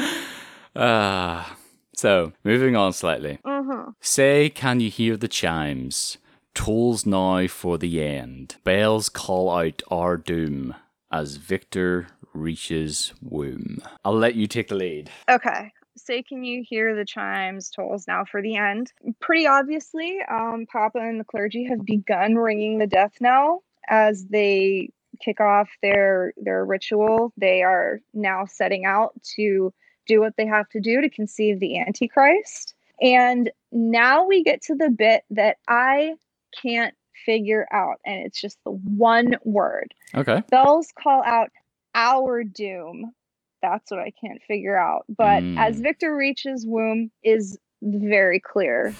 Ah, 0.76 1.56
so, 1.94 2.32
moving 2.44 2.76
on 2.76 2.92
slightly. 2.92 3.38
Uh-huh. 3.44 3.92
Say, 4.00 4.50
can 4.50 4.80
you 4.80 4.90
hear 4.90 5.16
the 5.16 5.28
chimes? 5.28 6.18
Tolls 6.54 7.04
now 7.04 7.46
for 7.46 7.76
the 7.78 8.02
end. 8.02 8.56
Bells 8.64 9.08
call 9.08 9.50
out 9.50 9.82
our 9.90 10.16
doom 10.16 10.74
as 11.10 11.36
Victor 11.36 12.06
reaches 12.32 13.12
womb. 13.20 13.78
I'll 14.04 14.16
let 14.16 14.34
you 14.34 14.46
take 14.46 14.68
the 14.68 14.74
lead. 14.74 15.10
Okay. 15.28 15.72
Say, 15.96 16.22
can 16.22 16.42
you 16.42 16.64
hear 16.68 16.96
the 16.96 17.04
chimes 17.04 17.70
tolls 17.70 18.06
now 18.08 18.24
for 18.24 18.42
the 18.42 18.56
end? 18.56 18.92
Pretty 19.20 19.46
obviously, 19.46 20.18
um, 20.28 20.66
Papa 20.70 20.98
and 20.98 21.20
the 21.20 21.24
clergy 21.24 21.64
have 21.64 21.84
begun 21.84 22.34
ringing 22.34 22.78
the 22.78 22.86
death 22.86 23.12
knell 23.20 23.62
as 23.88 24.26
they 24.26 24.90
kick 25.20 25.40
off 25.40 25.70
their 25.82 26.32
their 26.36 26.64
ritual. 26.64 27.32
They 27.36 27.62
are 27.62 28.00
now 28.12 28.44
setting 28.46 28.84
out 28.84 29.14
to 29.36 29.72
do 30.06 30.20
what 30.20 30.36
they 30.36 30.46
have 30.46 30.68
to 30.70 30.80
do 30.80 31.00
to 31.00 31.08
conceive 31.08 31.60
the 31.60 31.78
Antichrist. 31.78 32.74
And 33.00 33.50
now 33.72 34.26
we 34.26 34.42
get 34.42 34.62
to 34.62 34.74
the 34.74 34.90
bit 34.90 35.24
that 35.30 35.58
I 35.68 36.14
can't 36.62 36.94
figure 37.26 37.66
out, 37.72 38.00
and 38.04 38.24
it's 38.26 38.40
just 38.40 38.58
the 38.64 38.72
one 38.72 39.36
word. 39.44 39.94
Okay. 40.14 40.42
Bells 40.50 40.88
call 40.98 41.22
out 41.24 41.50
our 41.94 42.44
doom. 42.44 43.12
That's 43.62 43.90
what 43.90 44.00
I 44.00 44.12
can't 44.20 44.42
figure 44.42 44.76
out. 44.76 45.04
But 45.08 45.42
Mm. 45.42 45.54
as 45.56 45.80
Victor 45.80 46.14
reaches 46.14 46.66
womb 46.66 47.10
is 47.22 47.58
very 47.82 48.40
clear. 48.40 48.96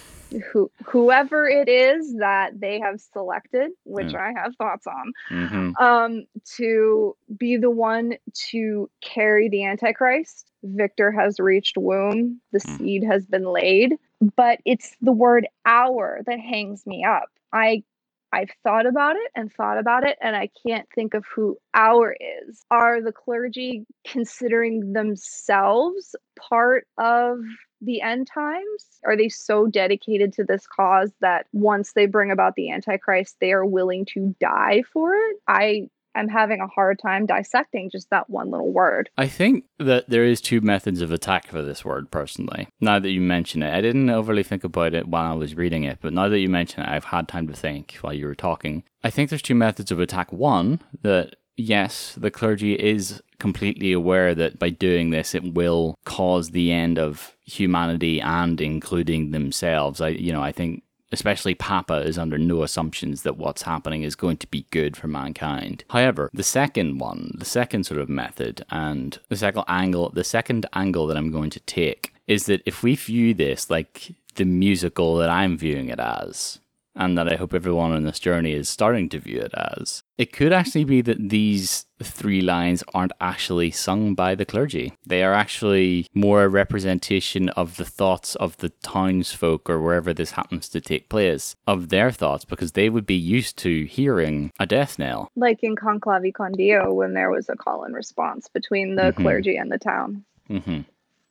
Who, 0.53 0.69
whoever 0.87 1.47
it 1.49 1.69
is 1.69 2.17
that 2.19 2.59
they 2.59 2.81
have 2.81 3.01
selected, 3.01 3.71
which 3.85 4.13
Yeah. 4.15 4.21
I 4.21 4.33
have 4.41 4.57
thoughts 4.57 4.87
on, 4.87 5.13
hmm 5.29 5.71
um, 5.79 6.25
to 6.57 7.17
be 7.37 7.57
the 7.57 7.71
one 7.71 8.17
to 8.51 8.91
carry 9.01 9.49
the 9.49 9.65
Antichrist. 9.65 10.51
Victor 10.65 11.13
has 11.13 11.39
reached 11.39 11.77
womb, 11.77 12.41
the 12.53 12.59
Mm. 12.59 12.79
seed 12.79 13.05
has 13.05 13.27
been 13.27 13.45
laid, 13.45 13.97
but 14.35 14.61
it's 14.65 14.97
the 15.03 15.13
word 15.13 15.47
our 15.67 16.23
that 16.27 16.41
hangs 16.41 16.85
me 16.87 17.05
up. 17.05 17.29
I 17.55 17.85
I've 18.33 18.51
thought 18.65 18.85
about 18.85 19.15
it 19.15 19.31
and 19.37 19.53
thought 19.53 19.79
about 19.79 20.03
it, 20.05 20.19
and 20.21 20.35
I 20.35 20.51
can't 20.67 20.89
think 20.93 21.15
of 21.15 21.25
who 21.33 21.57
our 21.73 22.17
is. 22.49 22.65
Are 22.69 23.01
the 23.01 23.13
clergy 23.13 23.87
considering 24.05 24.93
themselves 24.93 26.17
part 26.37 26.89
of 26.99 27.39
the 27.81 28.01
end 28.01 28.27
times? 28.27 28.99
Are 29.05 29.17
they 29.17 29.29
so 29.29 29.69
dedicated 29.69 30.33
to 30.33 30.45
this 30.45 30.67
cause 30.67 31.13
that 31.21 31.47
once 31.53 31.93
they 31.93 32.07
bring 32.07 32.33
about 32.33 32.57
the 32.57 32.73
Antichrist, 32.73 33.37
they 33.41 33.53
are 33.53 33.65
willing 33.65 34.05
to 34.07 34.35
die 34.41 34.83
for 34.93 35.15
it? 35.15 35.37
I 35.47 35.89
am 36.15 36.29
having 36.29 36.61
a 36.61 36.67
hard 36.67 36.99
time 37.01 37.27
dissecting 37.27 37.91
just 37.91 38.11
that 38.11 38.31
one 38.31 38.51
little 38.51 38.73
word. 38.73 39.11
I 39.17 39.27
think 39.27 39.65
that 39.79 40.09
there 40.09 40.25
is 40.25 40.41
two 40.41 40.61
methods 40.61 41.01
of 41.01 41.13
attack 41.13 41.49
for 41.49 41.63
this 41.63 41.85
word, 41.85 42.11
personally. 42.11 42.69
Now 42.81 42.99
that 42.99 43.11
you 43.11 43.21
mention 43.21 43.63
it, 43.63 43.75
I 43.75 43.81
didn't 43.81 44.11
overly 44.11 44.43
think 44.43 44.65
about 44.65 44.95
it 44.95 45.09
while 45.09 45.33
I 45.33 45.35
was 45.35 45.55
reading 45.55 45.85
it, 45.85 45.99
but 46.01 46.13
now 46.13 46.29
that 46.29 46.39
you 46.39 46.49
mention 46.49 46.83
it, 46.83 46.89
I've 46.89 47.05
had 47.05 47.29
time 47.29 47.47
to 47.49 47.55
think 47.55 47.97
while 48.01 48.15
you 48.15 48.27
were 48.27 48.35
talking. 48.35 48.85
I 49.03 49.11
think 49.11 49.31
there's 49.31 49.43
two 49.43 49.55
methods 49.55 49.91
of 49.91 50.01
attack. 50.01 50.33
One, 50.33 50.81
that 51.03 51.37
yes, 51.57 52.15
the 52.17 52.31
clergy 52.31 52.75
is 52.75 53.23
completely 53.39 53.93
aware 53.93 54.35
that 54.35 54.59
by 54.59 54.71
doing 54.71 55.11
this, 55.11 55.35
it 55.35 55.55
will 55.55 55.97
cause 56.05 56.51
the 56.51 56.73
end 56.73 56.99
of 56.99 57.37
humanity 57.45 58.21
and 58.21 58.61
including 58.61 59.31
themselves. 59.31 60.01
I, 60.01 60.09
you 60.09 60.33
know, 60.33 60.43
I 60.43 60.53
think 60.53 60.84
especially 61.15 61.55
Papa 61.55 61.95
is 61.95 62.19
under 62.19 62.37
no 62.37 62.63
assumptions 62.63 63.23
that 63.23 63.39
what's 63.39 63.63
happening 63.63 64.03
is 64.03 64.15
going 64.15 64.37
to 64.39 64.47
be 64.49 64.67
good 64.71 64.97
for 64.97 65.09
mankind. 65.09 65.85
However, 65.89 66.29
the 66.35 66.43
second 66.43 66.99
one, 66.99 67.33
the 67.39 67.45
second 67.47 67.85
sort 67.85 68.01
of 68.01 68.09
method, 68.09 68.65
and 68.71 69.19
the 69.31 69.37
second 69.37 69.65
angle, 69.69 70.11
the 70.11 70.25
second 70.25 70.67
angle 70.75 71.07
that 71.07 71.17
I'm 71.17 71.31
going 71.31 71.51
to 71.51 71.61
take 71.61 72.13
is 72.27 72.47
that 72.47 72.63
if 72.67 72.83
we 72.83 72.97
view 72.97 73.33
this 73.33 73.71
like 73.71 74.13
the 74.35 74.45
musical 74.45 75.17
that 75.17 75.31
I'm 75.31 75.57
viewing 75.57 75.89
it 75.89 76.01
as, 76.01 76.59
and 76.97 77.17
that 77.19 77.33
I 77.33 77.37
hope 77.37 77.55
everyone 77.55 77.93
on 77.93 78.05
this 78.05 78.19
journey 78.19 78.53
is 78.53 78.69
starting 78.69 79.09
to 79.11 79.19
view 79.19 79.41
it 79.41 79.53
as. 79.55 80.03
It 80.17 80.33
could 80.33 80.53
actually 80.53 80.85
be 80.85 81.01
that 81.03 81.29
these 81.31 81.87
three 82.03 82.41
lines 82.41 82.85
aren't 82.95 83.13
actually 83.21 83.71
sung 83.71 84.15
by 84.15 84.35
the 84.35 84.45
clergy. 84.45 84.93
They 85.07 85.25
are 85.25 85.33
actually 85.35 86.07
more 86.15 86.45
a 86.45 86.49
representation 86.49 87.49
of 87.51 87.77
the 87.77 87.85
thoughts 87.85 88.35
of 88.37 88.57
the 88.59 88.69
townsfolk 88.69 89.69
or 89.69 89.81
wherever 89.81 90.15
this 90.15 90.33
happens 90.33 90.69
to 90.71 90.81
take 90.81 91.09
place, 91.09 91.57
of 91.67 91.89
their 91.89 92.11
thoughts, 92.11 92.45
because 92.45 92.73
they 92.73 92.89
would 92.89 93.07
be 93.07 93.15
used 93.15 93.57
to 93.59 93.85
hearing 93.87 94.51
a 94.61 94.67
death 94.67 94.99
knell. 94.99 95.29
Like 95.37 95.63
in 95.63 95.77
Con 95.77 95.99
Clavi 96.01 96.33
Con 96.33 96.53
Dio, 96.53 96.93
when 96.93 97.15
there 97.15 97.31
was 97.31 97.49
a 97.49 97.57
call 97.57 97.85
and 97.85 97.95
response 97.95 98.49
between 98.49 98.95
the 98.97 99.13
Mhm. 99.13 99.17
clergy 99.17 99.57
and 99.57 99.71
the 99.73 99.79
town. 99.79 100.25
hmm 100.49 100.81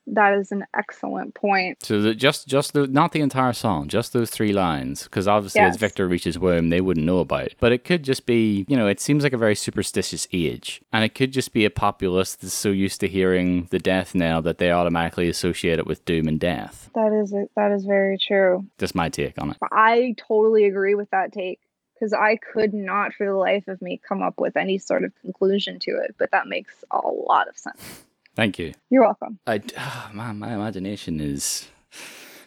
That 0.05 0.33
is 0.33 0.51
an 0.51 0.65
excellent 0.75 1.33
point. 1.33 1.83
So 1.85 2.01
that 2.01 2.15
just, 2.15 2.47
just 2.47 2.73
the, 2.73 2.87
not 2.87 3.13
the 3.13 3.21
entire 3.21 3.53
song, 3.53 3.87
just 3.87 4.11
those 4.11 4.29
three 4.29 4.51
lines, 4.51 5.03
because 5.03 5.27
obviously 5.27 5.61
as 5.61 5.77
Victor 5.77 6.07
reaches 6.07 6.37
womb, 6.37 6.69
they 6.69 6.81
wouldn't 6.81 7.05
know 7.05 7.19
about. 7.19 7.47
it. 7.47 7.55
But 7.59 7.71
it 7.71 7.85
could 7.85 8.03
just 8.03 8.25
be, 8.25 8.65
you 8.67 8.75
know, 8.75 8.87
it 8.87 8.99
seems 8.99 9.23
like 9.23 9.33
a 9.33 9.37
very 9.37 9.55
superstitious 9.55 10.27
age, 10.33 10.81
and 10.91 11.05
it 11.05 11.15
could 11.15 11.31
just 11.31 11.53
be 11.53 11.63
a 11.63 11.69
populace 11.69 12.35
that's 12.35 12.53
so 12.53 12.69
used 12.69 12.99
to 12.99 13.07
hearing 13.07 13.67
the 13.71 13.79
death 13.79 14.13
knell 14.13 14.41
that 14.41 14.57
they 14.57 14.71
automatically 14.71 15.29
associate 15.29 15.79
it 15.79 15.87
with 15.87 16.03
doom 16.05 16.27
and 16.27 16.39
death. 16.39 16.89
That 16.95 17.13
is 17.13 17.33
that 17.55 17.71
is 17.71 17.85
very 17.85 18.17
true. 18.17 18.65
Just 18.77 18.95
my 18.95 19.09
take 19.09 19.41
on 19.41 19.51
it. 19.51 19.57
I 19.71 20.15
totally 20.27 20.65
agree 20.65 20.95
with 20.95 21.09
that 21.11 21.31
take 21.31 21.59
because 21.95 22.13
I 22.13 22.35
could 22.35 22.73
not, 22.73 23.13
for 23.13 23.25
the 23.25 23.35
life 23.35 23.67
of 23.69 23.81
me, 23.81 24.01
come 24.05 24.21
up 24.21 24.39
with 24.39 24.57
any 24.57 24.77
sort 24.79 25.05
of 25.05 25.13
conclusion 25.21 25.79
to 25.79 25.91
it. 25.91 26.15
But 26.17 26.31
that 26.31 26.47
makes 26.47 26.73
a 26.91 26.99
lot 27.07 27.47
of 27.47 27.57
sense. 27.57 28.03
Thank 28.36 28.58
you. 28.60 28.74
You're 28.89 29.04
welcome. 29.04 29.39
I, 29.46 29.62
oh, 29.78 30.10
man, 30.13 30.39
my 30.39 30.54
imagination 30.54 31.19
is 31.19 31.67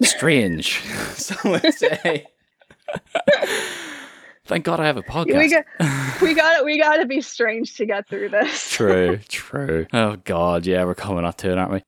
strange. 0.02 0.80
some 1.14 1.52
would 1.52 1.74
say. 1.74 2.26
Thank 4.46 4.64
God 4.64 4.78
I 4.78 4.86
have 4.86 4.96
a 4.96 5.02
podcast. 5.02 5.36
We 5.36 5.48
got 5.50 6.22
we 6.22 6.34
got 6.34 6.64
we 6.64 6.78
got 6.78 6.96
to 6.96 7.06
be 7.06 7.20
strange 7.20 7.76
to 7.76 7.84
get 7.84 8.08
through 8.08 8.30
this. 8.30 8.70
True, 8.70 9.18
true. 9.28 9.86
Oh 9.92 10.16
God, 10.24 10.64
yeah, 10.64 10.84
we're 10.84 10.94
coming 10.94 11.24
up 11.24 11.36
to 11.38 11.50
it, 11.50 11.58
aren't 11.58 11.72
we? 11.72 11.82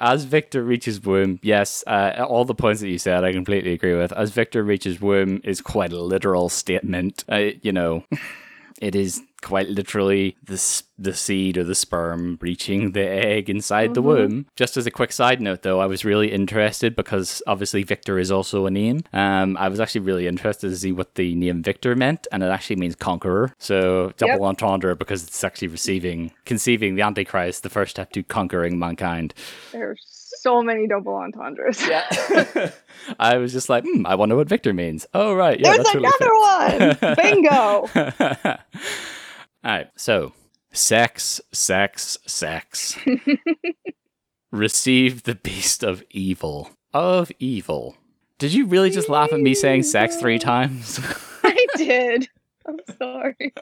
As 0.00 0.24
Victor 0.24 0.62
reaches 0.62 1.02
womb, 1.02 1.38
yes, 1.42 1.84
uh, 1.86 2.24
all 2.26 2.44
the 2.44 2.54
points 2.54 2.80
that 2.80 2.88
you 2.88 2.98
said, 2.98 3.24
I 3.24 3.32
completely 3.32 3.72
agree 3.72 3.94
with. 3.94 4.12
As 4.12 4.30
Victor 4.30 4.62
reaches 4.62 5.00
womb 5.00 5.40
is 5.44 5.60
quite 5.60 5.92
a 5.92 6.00
literal 6.00 6.48
statement. 6.48 7.24
Uh, 7.28 7.50
you 7.62 7.72
know, 7.72 8.04
it 8.80 8.94
is 8.94 9.20
quite 9.42 9.68
literally 9.68 10.36
the 10.42 10.82
the 11.00 11.14
seed 11.14 11.56
or 11.56 11.62
the 11.62 11.74
sperm 11.76 12.36
reaching 12.40 12.90
the 12.90 13.08
egg 13.08 13.48
inside 13.48 13.94
the 13.94 14.02
Mhm. 14.02 14.04
womb. 14.04 14.46
Just 14.56 14.76
as 14.76 14.84
a 14.84 14.90
quick 14.90 15.12
side 15.12 15.40
note, 15.40 15.62
though, 15.62 15.78
I 15.78 15.86
was 15.86 16.04
really 16.04 16.32
interested 16.32 16.96
because 16.96 17.40
obviously 17.46 17.84
Victor 17.84 18.18
is 18.18 18.32
also 18.32 18.66
a 18.66 18.70
name. 18.70 19.02
Um, 19.12 19.56
I 19.56 19.68
was 19.68 19.78
actually 19.78 20.00
really 20.00 20.26
interested 20.26 20.70
to 20.70 20.76
see 20.76 20.90
what 20.90 21.14
the 21.14 21.36
name 21.36 21.62
Victor 21.62 21.94
meant, 21.94 22.26
and 22.32 22.42
it 22.42 22.46
actually 22.46 22.76
means 22.76 22.96
conqueror. 22.96 23.54
So 23.58 24.12
double 24.16 24.44
entendre 24.44 24.96
because 24.96 25.22
it's 25.22 25.44
actually 25.44 25.68
receiving, 25.68 26.32
conceiving 26.44 26.96
the 26.96 27.02
Antichrist, 27.02 27.62
the 27.62 27.70
first 27.70 27.92
step 27.92 28.10
to 28.12 28.24
conquering 28.24 28.76
mankind. 28.76 29.34
There 29.70 29.90
are 29.90 29.96
so 30.00 30.62
many 30.62 30.88
double 30.88 31.14
entendres. 31.14 31.80
Yeah. 31.86 32.70
I 33.20 33.36
was 33.36 33.52
just 33.52 33.68
like, 33.68 33.84
hmm, 33.84 34.04
I 34.04 34.16
wonder 34.16 34.34
what 34.34 34.48
Victor 34.48 34.72
means. 34.72 35.06
Oh 35.14 35.32
right, 35.34 35.58
yeah, 35.60 35.74
There's 35.76 35.78
that's 35.84 35.94
really 35.94 36.08
another 36.08 36.96
fit. 36.98 37.02
one. 37.02 37.14
Bingo. 37.22 38.58
All 39.64 39.70
right, 39.72 39.88
so 39.96 40.32
sex, 40.72 41.40
sex, 41.52 42.18
sex. 42.26 42.98
Receive 44.52 45.24
the 45.24 45.34
beast 45.34 45.82
of 45.82 46.02
evil. 46.10 46.70
Of 46.94 47.30
evil. 47.38 47.96
Did 48.38 48.54
you 48.54 48.66
really 48.66 48.90
just 48.90 49.08
laugh 49.08 49.32
at 49.32 49.40
me 49.40 49.54
saying 49.54 49.82
sex 49.82 50.16
three 50.16 50.38
times? 50.38 51.00
I 51.42 51.66
did. 51.76 52.28
I'm 52.66 52.78
sorry. 52.98 53.52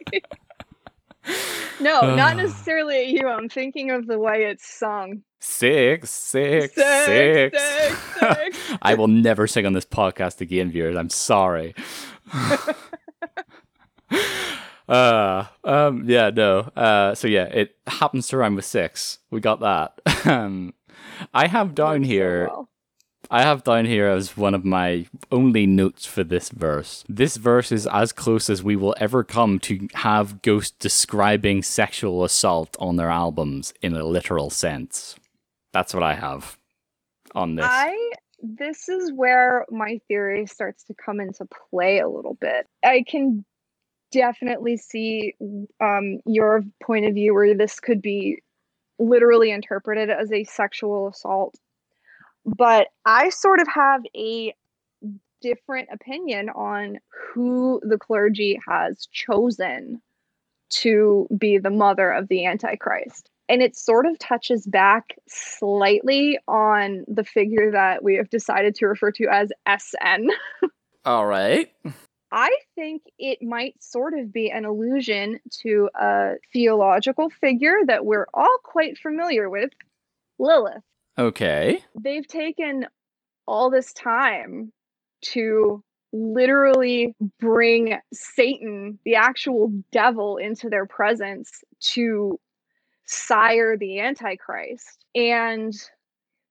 no, 1.80 2.00
not 2.16 2.36
necessarily 2.36 2.98
at 2.98 3.06
you. 3.08 3.26
I'm 3.26 3.48
thinking 3.48 3.90
of 3.90 4.06
the 4.06 4.18
way 4.18 4.44
it's 4.44 4.66
sung. 4.66 5.22
six, 5.40 6.10
six, 6.10 6.74
Sex, 6.74 7.06
six. 7.06 7.58
sex, 7.58 7.98
sex. 8.20 8.58
I 8.82 8.94
will 8.94 9.08
never 9.08 9.46
sing 9.46 9.64
on 9.66 9.72
this 9.72 9.86
podcast 9.86 10.40
again, 10.40 10.70
viewers. 10.70 10.96
I'm 10.96 11.10
sorry. 11.10 11.74
Uh 14.88 15.44
um 15.64 16.08
yeah 16.08 16.30
no 16.30 16.60
uh 16.76 17.14
so 17.14 17.26
yeah 17.28 17.44
it 17.44 17.76
happens 17.86 18.28
to 18.28 18.36
rhyme 18.36 18.54
with 18.54 18.64
six 18.64 19.18
we 19.30 19.40
got 19.40 19.60
that 19.60 20.00
um 20.26 20.72
i 21.34 21.46
have 21.46 21.74
down 21.74 22.02
So 22.02 22.08
here 22.08 22.48
well. 22.48 22.68
I 23.30 23.42
have 23.42 23.64
down 23.64 23.86
here 23.86 24.08
as 24.08 24.36
one 24.36 24.54
of 24.54 24.64
my 24.64 25.06
only 25.32 25.66
notes 25.66 26.06
for 26.06 26.22
this 26.22 26.50
verse. 26.50 27.04
This 27.08 27.36
verse 27.36 27.72
is 27.72 27.86
as 27.86 28.12
close 28.12 28.48
as 28.48 28.62
we 28.62 28.76
will 28.76 28.94
ever 28.98 29.24
come 29.24 29.58
to 29.60 29.88
have 29.94 30.42
Ghost 30.42 30.78
describing 30.78 31.62
sexual 31.62 32.24
assault 32.24 32.76
on 32.78 32.96
their 32.96 33.10
albums 33.10 33.74
in 33.82 33.94
a 33.94 34.04
literal 34.04 34.50
sense. 34.50 35.16
That's 35.72 35.92
what 35.92 36.02
I 36.02 36.14
have 36.14 36.56
on 37.34 37.56
this. 37.56 37.66
I 37.68 38.12
this 38.42 38.88
is 38.88 39.12
where 39.12 39.64
my 39.70 40.00
theory 40.08 40.46
starts 40.46 40.84
to 40.84 40.94
come 40.94 41.20
into 41.20 41.46
play 41.70 41.98
a 41.98 42.08
little 42.08 42.36
bit. 42.40 42.66
I 42.84 43.04
can 43.08 43.44
definitely 44.12 44.76
see 44.76 45.34
um, 45.80 46.20
your 46.26 46.62
point 46.82 47.06
of 47.06 47.14
view 47.14 47.34
where 47.34 47.54
this 47.54 47.80
could 47.80 48.02
be 48.02 48.42
literally 48.98 49.50
interpreted 49.50 50.10
as 50.10 50.32
a 50.32 50.44
sexual 50.44 51.08
assault, 51.08 51.54
but 52.44 52.88
I 53.04 53.30
sort 53.30 53.60
of 53.60 53.68
have 53.68 54.02
a 54.16 54.54
different 55.42 55.88
opinion 55.92 56.48
on 56.50 56.98
who 57.08 57.80
the 57.82 57.98
clergy 57.98 58.58
has 58.66 59.06
chosen 59.12 60.00
to 60.68 61.28
be 61.36 61.58
the 61.58 61.70
mother 61.70 62.10
of 62.10 62.28
the 62.28 62.46
Antichrist 62.46 63.30
and 63.48 63.62
it 63.62 63.76
sort 63.76 64.06
of 64.06 64.18
touches 64.18 64.66
back 64.66 65.16
slightly 65.28 66.38
on 66.48 67.04
the 67.06 67.24
figure 67.24 67.70
that 67.72 68.02
we 68.02 68.16
have 68.16 68.28
decided 68.30 68.74
to 68.76 68.86
refer 68.86 69.12
to 69.12 69.26
as 69.30 69.52
SN. 69.78 70.28
All 71.04 71.26
right. 71.26 71.70
I 72.32 72.50
think 72.74 73.02
it 73.18 73.38
might 73.40 73.82
sort 73.82 74.18
of 74.18 74.32
be 74.32 74.50
an 74.50 74.64
allusion 74.64 75.38
to 75.62 75.88
a 75.94 76.32
theological 76.52 77.30
figure 77.30 77.78
that 77.86 78.04
we're 78.04 78.26
all 78.34 78.58
quite 78.64 78.98
familiar 78.98 79.48
with, 79.48 79.70
Lilith. 80.38 80.82
Okay. 81.18 81.82
They've 81.98 82.26
taken 82.26 82.86
all 83.46 83.70
this 83.70 83.92
time 83.92 84.72
to 85.22 85.82
literally 86.12 87.14
bring 87.38 87.98
Satan, 88.12 88.98
the 89.04 89.14
actual 89.14 89.72
devil, 89.92 90.36
into 90.36 90.68
their 90.68 90.86
presence 90.86 91.62
to 91.94 92.38
sire 93.04 93.76
the 93.76 94.00
Antichrist. 94.00 95.04
And 95.14 95.72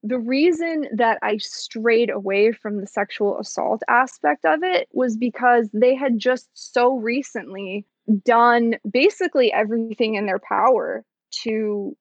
the 0.06 0.18
reason 0.18 0.86
that 0.92 1.18
I 1.22 1.38
strayed 1.38 2.10
away 2.10 2.52
from 2.52 2.80
the 2.80 2.86
sexual 2.86 3.38
assault 3.38 3.82
aspect 3.88 4.44
of 4.44 4.62
it 4.62 4.88
was 4.92 5.16
because 5.16 5.68
they 5.72 5.94
had 5.94 6.18
just 6.18 6.48
so 6.54 6.94
recently 6.96 7.84
done 8.24 8.76
basically 8.88 9.52
everything 9.52 10.14
in 10.14 10.26
their 10.26 10.38
power 10.38 11.04
to 11.42 11.96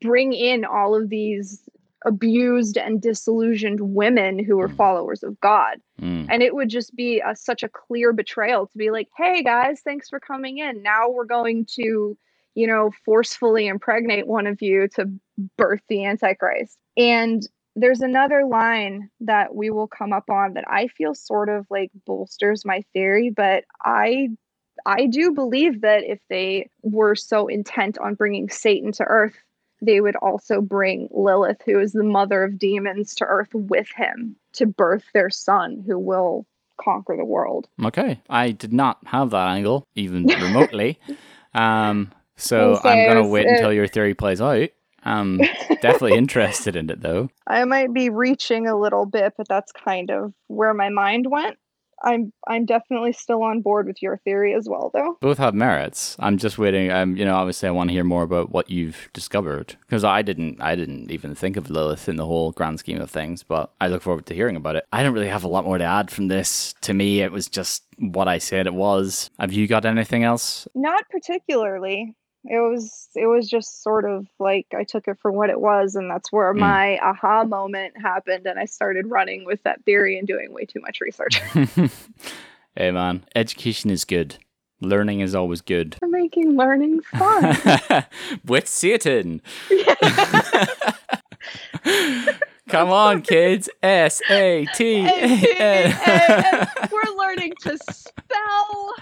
bring 0.00 0.32
in 0.32 0.64
all 0.64 0.94
of 0.94 1.08
these 1.08 1.68
abused 2.06 2.78
and 2.78 3.02
disillusioned 3.02 3.80
women 3.80 4.38
who 4.38 4.56
were 4.56 4.68
Mm. 4.68 4.76
followers 4.76 5.22
of 5.22 5.38
God. 5.40 5.80
Mm. 6.00 6.26
And 6.30 6.42
it 6.42 6.54
would 6.54 6.68
just 6.70 6.94
be 6.96 7.20
a, 7.20 7.36
such 7.36 7.62
a 7.62 7.68
clear 7.68 8.12
betrayal 8.12 8.66
to 8.68 8.78
be 8.78 8.90
like, 8.90 9.08
hey 9.16 9.42
guys, 9.42 9.80
thanks 9.80 10.08
for 10.08 10.18
coming 10.18 10.58
in. 10.58 10.82
Now 10.82 11.10
we're 11.10 11.26
going 11.26 11.66
to, 11.76 12.16
you 12.54 12.66
know, 12.66 12.90
forcefully 13.04 13.66
impregnate 13.66 14.26
one 14.26 14.46
of 14.46 14.60
you 14.60 14.88
to 14.88 15.10
birth 15.56 15.82
the 15.88 16.04
Antichrist. 16.04 16.78
And 16.96 17.46
there's 17.76 18.00
another 18.00 18.44
line 18.44 19.10
that 19.20 19.54
we 19.54 19.70
will 19.70 19.86
come 19.86 20.12
up 20.12 20.28
on 20.28 20.54
that 20.54 20.64
I 20.68 20.88
feel 20.88 21.14
sort 21.14 21.48
of 21.48 21.66
like 21.70 21.90
bolsters 22.04 22.64
my 22.64 22.82
theory, 22.92 23.30
but 23.30 23.64
I 23.82 24.28
I 24.86 25.06
do 25.06 25.32
believe 25.32 25.82
that 25.82 26.04
if 26.04 26.20
they 26.28 26.70
were 26.82 27.14
so 27.14 27.48
intent 27.48 27.98
on 27.98 28.14
bringing 28.14 28.48
Satan 28.48 28.92
to 28.92 29.04
earth, 29.04 29.36
they 29.82 30.00
would 30.00 30.16
also 30.16 30.60
bring 30.60 31.08
Lilith, 31.10 31.60
who 31.64 31.78
is 31.78 31.92
the 31.92 32.04
mother 32.04 32.42
of 32.42 32.58
demons, 32.58 33.14
to 33.16 33.24
earth 33.24 33.50
with 33.52 33.88
him 33.94 34.36
to 34.54 34.66
birth 34.66 35.04
their 35.12 35.30
son, 35.30 35.82
who 35.86 35.98
will 35.98 36.46
conquer 36.78 37.16
the 37.16 37.24
world. 37.24 37.68
Okay. 37.84 38.20
I 38.28 38.52
did 38.52 38.72
not 38.72 38.98
have 39.06 39.30
that 39.30 39.48
angle, 39.48 39.86
even 39.94 40.26
remotely. 40.26 40.98
um, 41.54 42.10
so 42.40 42.70
We'll 42.70 42.80
I'm 42.84 43.06
gonna 43.06 43.26
wait 43.26 43.46
until 43.46 43.72
your 43.72 43.86
theory 43.86 44.14
plays 44.14 44.40
out. 44.40 44.70
I'm 45.02 45.38
definitely 45.80 46.16
interested 46.16 46.76
in 46.76 46.90
it, 46.90 47.00
though. 47.00 47.30
I 47.46 47.64
might 47.64 47.92
be 47.92 48.10
reaching 48.10 48.66
a 48.66 48.78
little 48.78 49.06
bit, 49.06 49.34
but 49.36 49.48
that's 49.48 49.72
kind 49.72 50.10
of 50.10 50.32
where 50.48 50.74
my 50.74 50.88
mind 50.88 51.26
went. 51.30 51.56
I'm 52.02 52.32
I'm 52.48 52.64
definitely 52.64 53.12
still 53.12 53.42
on 53.42 53.60
board 53.60 53.86
with 53.86 54.00
your 54.00 54.16
theory 54.18 54.54
as 54.54 54.66
well, 54.68 54.90
though. 54.94 55.18
Both 55.20 55.38
have 55.38 55.54
merits. 55.54 56.16
I'm 56.18 56.38
just 56.38 56.56
waiting. 56.56 56.90
Um, 56.90 57.16
you 57.16 57.24
know, 57.24 57.36
obviously, 57.36 57.68
I 57.68 57.72
want 57.72 57.90
to 57.90 57.92
hear 57.92 58.04
more 58.04 58.22
about 58.22 58.50
what 58.50 58.70
you've 58.70 59.10
discovered 59.12 59.76
because 59.82 60.02
I 60.02 60.22
didn't. 60.22 60.62
I 60.62 60.76
didn't 60.76 61.10
even 61.10 61.34
think 61.34 61.58
of 61.58 61.68
Lilith 61.70 62.08
in 62.08 62.16
the 62.16 62.24
whole 62.24 62.52
grand 62.52 62.78
scheme 62.78 63.00
of 63.00 63.10
things. 63.10 63.42
But 63.42 63.70
I 63.80 63.88
look 63.88 64.02
forward 64.02 64.26
to 64.26 64.34
hearing 64.34 64.56
about 64.56 64.76
it. 64.76 64.86
I 64.92 65.02
don't 65.02 65.12
really 65.12 65.28
have 65.28 65.44
a 65.44 65.48
lot 65.48 65.64
more 65.64 65.78
to 65.78 65.84
add 65.84 66.10
from 66.10 66.28
this. 66.28 66.74
To 66.82 66.94
me, 66.94 67.20
it 67.20 67.32
was 67.32 67.48
just 67.48 67.82
what 67.98 68.28
I 68.28 68.38
said 68.38 68.66
it 68.66 68.74
was. 68.74 69.28
Have 69.38 69.52
you 69.52 69.66
got 69.66 69.84
anything 69.84 70.24
else? 70.24 70.66
Not 70.74 71.04
particularly. 71.10 72.14
It 72.44 72.58
was 72.58 73.08
it 73.14 73.26
was 73.26 73.48
just 73.48 73.82
sort 73.82 74.04
of 74.04 74.26
like 74.38 74.66
I 74.74 74.84
took 74.84 75.08
it 75.08 75.18
for 75.20 75.30
what 75.30 75.50
it 75.50 75.60
was, 75.60 75.94
and 75.94 76.10
that's 76.10 76.32
where 76.32 76.54
Mm. 76.54 76.58
my 76.60 76.98
aha 76.98 77.44
moment 77.44 77.94
happened, 78.00 78.46
and 78.46 78.58
I 78.58 78.64
started 78.64 79.10
running 79.10 79.44
with 79.44 79.62
that 79.64 79.84
theory 79.84 80.18
and 80.18 80.26
doing 80.26 80.52
way 80.54 80.64
too 80.64 80.80
much 80.80 81.00
research. 81.02 81.36
hey, 82.76 82.90
man, 82.90 83.24
education 83.34 83.90
is 83.90 84.04
good. 84.06 84.36
Learning 84.80 85.20
is 85.20 85.34
always 85.34 85.60
good. 85.60 85.96
For 85.98 86.08
making 86.08 86.56
learning 86.56 87.02
fun. 87.02 87.54
With 88.46 88.66
Satan. 88.66 89.42
Come 92.68 92.90
on, 92.90 93.22
kids. 93.22 93.68
S 93.82 94.22
A 94.30 94.66
T. 94.74 95.00
And- 95.00 95.08
A 95.10 95.62
and 95.62 96.46
N. 96.54 96.68
we're 96.90 97.14
learning 97.16 97.52
to 97.62 97.76
spell. 97.90 98.94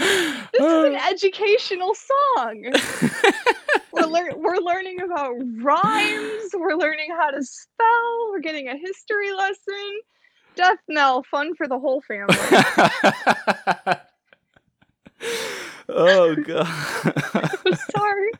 This 0.52 0.62
is 0.62 0.84
an 0.84 0.96
educational 0.96 1.94
song. 1.94 2.64
we're, 3.92 4.06
lear- 4.06 4.36
we're 4.36 4.56
learning 4.56 5.00
about 5.00 5.34
rhymes. 5.62 6.50
We're 6.54 6.74
learning 6.74 7.10
how 7.16 7.30
to 7.30 7.42
spell. 7.42 8.30
We're 8.30 8.40
getting 8.40 8.68
a 8.68 8.76
history 8.76 9.32
lesson. 9.32 10.00
Death 10.56 10.78
knell, 10.88 11.22
fun 11.22 11.54
for 11.54 11.68
the 11.68 11.78
whole 11.78 12.02
family. 12.02 12.34
oh 15.88 16.34
god. 16.34 16.66
I'm 17.66 17.74
Sorry. 17.92 18.32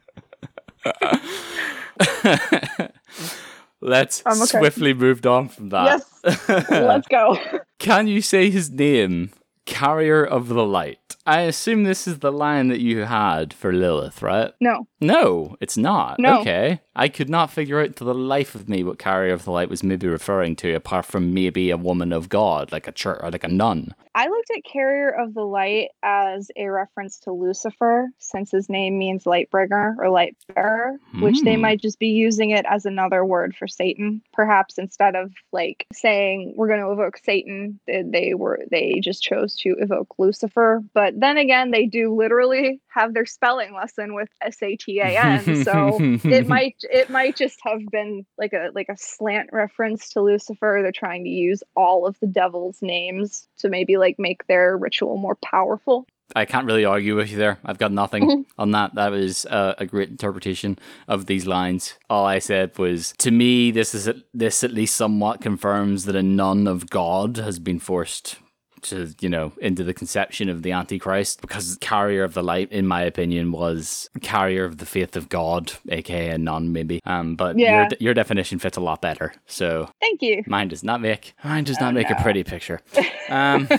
Let's 3.80 4.22
okay. 4.26 4.58
swiftly 4.58 4.94
move 4.94 5.24
on 5.26 5.48
from 5.48 5.68
that. 5.68 6.02
Yes. 6.24 6.68
Let's 6.70 7.06
go. 7.08 7.38
Can 7.78 8.08
you 8.08 8.20
say 8.20 8.50
his 8.50 8.70
name? 8.70 9.30
Carrier 9.70 10.24
of 10.24 10.48
the 10.48 10.64
Light. 10.66 10.98
I 11.26 11.42
assume 11.42 11.84
this 11.84 12.08
is 12.08 12.18
the 12.18 12.32
line 12.32 12.68
that 12.68 12.80
you 12.80 13.04
had 13.04 13.52
for 13.54 13.72
Lilith, 13.72 14.20
right? 14.20 14.52
No. 14.60 14.86
No, 15.00 15.56
it's 15.60 15.76
not. 15.76 16.18
No. 16.18 16.40
Okay. 16.40 16.80
I 16.96 17.08
could 17.08 17.30
not 17.30 17.50
figure 17.52 17.80
out 17.80 17.94
to 17.96 18.04
the 18.04 18.14
life 18.14 18.54
of 18.54 18.68
me 18.68 18.82
what 18.82 18.98
Carrier 18.98 19.32
of 19.32 19.44
the 19.44 19.52
Light 19.52 19.70
was 19.70 19.82
maybe 19.82 20.06
referring 20.08 20.56
to, 20.56 20.74
apart 20.74 21.06
from 21.06 21.32
maybe 21.32 21.70
a 21.70 21.76
woman 21.76 22.12
of 22.12 22.28
God, 22.28 22.72
like 22.72 22.88
a 22.88 22.92
church 22.92 23.20
or 23.22 23.30
like 23.30 23.44
a 23.44 23.48
nun. 23.48 23.94
I 24.14 24.26
looked 24.28 24.50
at 24.50 24.64
Carrier 24.64 25.08
of 25.10 25.34
the 25.34 25.44
Light 25.44 25.90
as 26.02 26.50
a 26.56 26.66
reference 26.68 27.18
to 27.20 27.32
Lucifer, 27.32 28.08
since 28.18 28.50
his 28.50 28.68
name 28.68 28.98
means 28.98 29.24
light 29.24 29.50
bringer 29.50 29.96
or 29.98 30.10
light 30.10 30.36
bearer, 30.54 30.96
which 31.20 31.40
they 31.42 31.54
Hmm. 31.54 31.60
might 31.62 31.80
just 31.80 31.98
be 32.00 32.08
using 32.08 32.50
it 32.50 32.66
as 32.68 32.84
another 32.86 33.24
word 33.24 33.54
for 33.54 33.68
Satan. 33.68 34.20
Perhaps 34.32 34.78
instead 34.78 35.14
of 35.14 35.32
like 35.52 35.86
saying 35.92 36.54
we're 36.56 36.68
going 36.68 36.80
to 36.80 36.90
evoke 36.90 37.18
Satan, 37.18 37.78
they, 37.86 38.02
they 38.02 38.34
were 38.34 38.60
they 38.70 39.00
just 39.00 39.22
chose 39.22 39.54
to 39.60 39.76
evoke 39.78 40.08
Lucifer. 40.18 40.82
But 40.94 41.18
then 41.18 41.36
again, 41.38 41.70
they 41.70 41.86
do 41.86 42.14
literally 42.14 42.80
have 42.88 43.14
their 43.14 43.26
spelling 43.26 43.74
lesson 43.74 44.14
with 44.14 44.28
S 44.42 44.62
A 44.62 44.76
T 44.76 45.00
A 45.00 45.18
N, 45.18 45.64
so 45.64 45.96
it 46.00 46.46
might 46.48 46.76
it 46.82 47.10
might 47.10 47.36
just 47.36 47.58
have 47.64 47.80
been 47.90 48.24
like 48.38 48.52
a 48.52 48.70
like 48.74 48.88
a 48.88 48.96
slant 48.96 49.50
reference 49.52 50.10
to 50.10 50.20
Lucifer. 50.22 50.80
They're 50.82 50.92
trying 50.92 51.24
to 51.24 51.30
use 51.30 51.62
all 51.76 52.06
of 52.06 52.18
the 52.20 52.26
devil's 52.26 52.82
names 52.82 53.46
to 53.58 53.68
maybe 53.68 53.96
like 53.96 54.16
make 54.18 54.46
their 54.46 54.76
ritual 54.76 55.16
more 55.16 55.36
powerful. 55.36 56.06
I 56.36 56.44
can't 56.44 56.64
really 56.66 56.84
argue 56.84 57.16
with 57.16 57.28
you 57.32 57.38
there. 57.38 57.58
I've 57.64 57.78
got 57.78 57.90
nothing 57.90 58.22
Mhm. 58.22 58.44
on 58.56 58.70
that. 58.70 58.94
That 58.94 59.10
was 59.10 59.46
uh, 59.46 59.74
a 59.78 59.84
great 59.84 60.10
interpretation 60.10 60.78
of 61.08 61.26
these 61.26 61.44
lines. 61.44 61.98
All 62.08 62.24
I 62.24 62.38
said 62.38 62.78
was, 62.78 63.14
to 63.18 63.32
me, 63.32 63.72
this 63.72 63.96
is 63.96 64.08
this 64.32 64.62
at 64.62 64.72
least 64.72 64.94
somewhat 64.94 65.40
confirms 65.40 66.04
that 66.04 66.14
a 66.14 66.22
nun 66.22 66.68
of 66.68 66.88
God 66.88 67.36
has 67.38 67.58
been 67.58 67.80
forced 67.80 68.36
to, 68.82 69.14
you 69.20 69.28
know, 69.28 69.52
into 69.60 69.84
the 69.84 69.94
conception 69.94 70.48
of 70.48 70.62
the 70.62 70.72
Antichrist 70.72 71.40
because 71.40 71.76
carrier 71.80 72.24
of 72.24 72.34
the 72.34 72.42
light, 72.42 72.70
in 72.72 72.86
my 72.86 73.02
opinion, 73.02 73.52
was 73.52 74.08
carrier 74.20 74.64
of 74.64 74.78
the 74.78 74.86
faith 74.86 75.16
of 75.16 75.28
God, 75.28 75.72
aka 75.90 76.36
nun, 76.38 76.72
maybe. 76.72 77.00
Um, 77.04 77.36
but 77.36 77.58
Yeah. 77.58 77.82
your 77.82 77.88
your 78.00 78.14
definition 78.14 78.58
fits 78.58 78.76
a 78.76 78.80
lot 78.80 79.00
better. 79.02 79.32
So 79.46 79.90
Thank 80.00 80.22
you. 80.22 80.42
mine 80.46 80.68
does 80.68 80.82
not 80.84 81.00
make 81.00 81.34
mine 81.44 81.64
does 81.64 81.76
Oh, 81.80 81.84
not 81.84 81.94
make 81.94 82.10
no. 82.10 82.16
a 82.16 82.22
pretty 82.22 82.44
picture. 82.44 82.80
Um, 83.28 83.68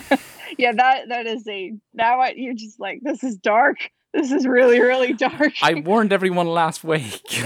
Yeah, 0.58 0.72
that 0.72 1.08
that 1.08 1.26
is 1.26 1.48
a 1.48 1.72
now 1.94 2.20
I, 2.20 2.34
you're 2.36 2.52
just 2.52 2.78
like 2.78 3.00
this 3.02 3.24
is 3.24 3.36
dark. 3.38 3.78
This 4.12 4.30
is 4.30 4.46
really 4.46 4.80
really 4.80 5.12
dark. 5.28 5.52
I 5.62 5.74
warned 5.74 6.12
everyone 6.12 6.46
last 6.46 6.84
week. 6.84 7.22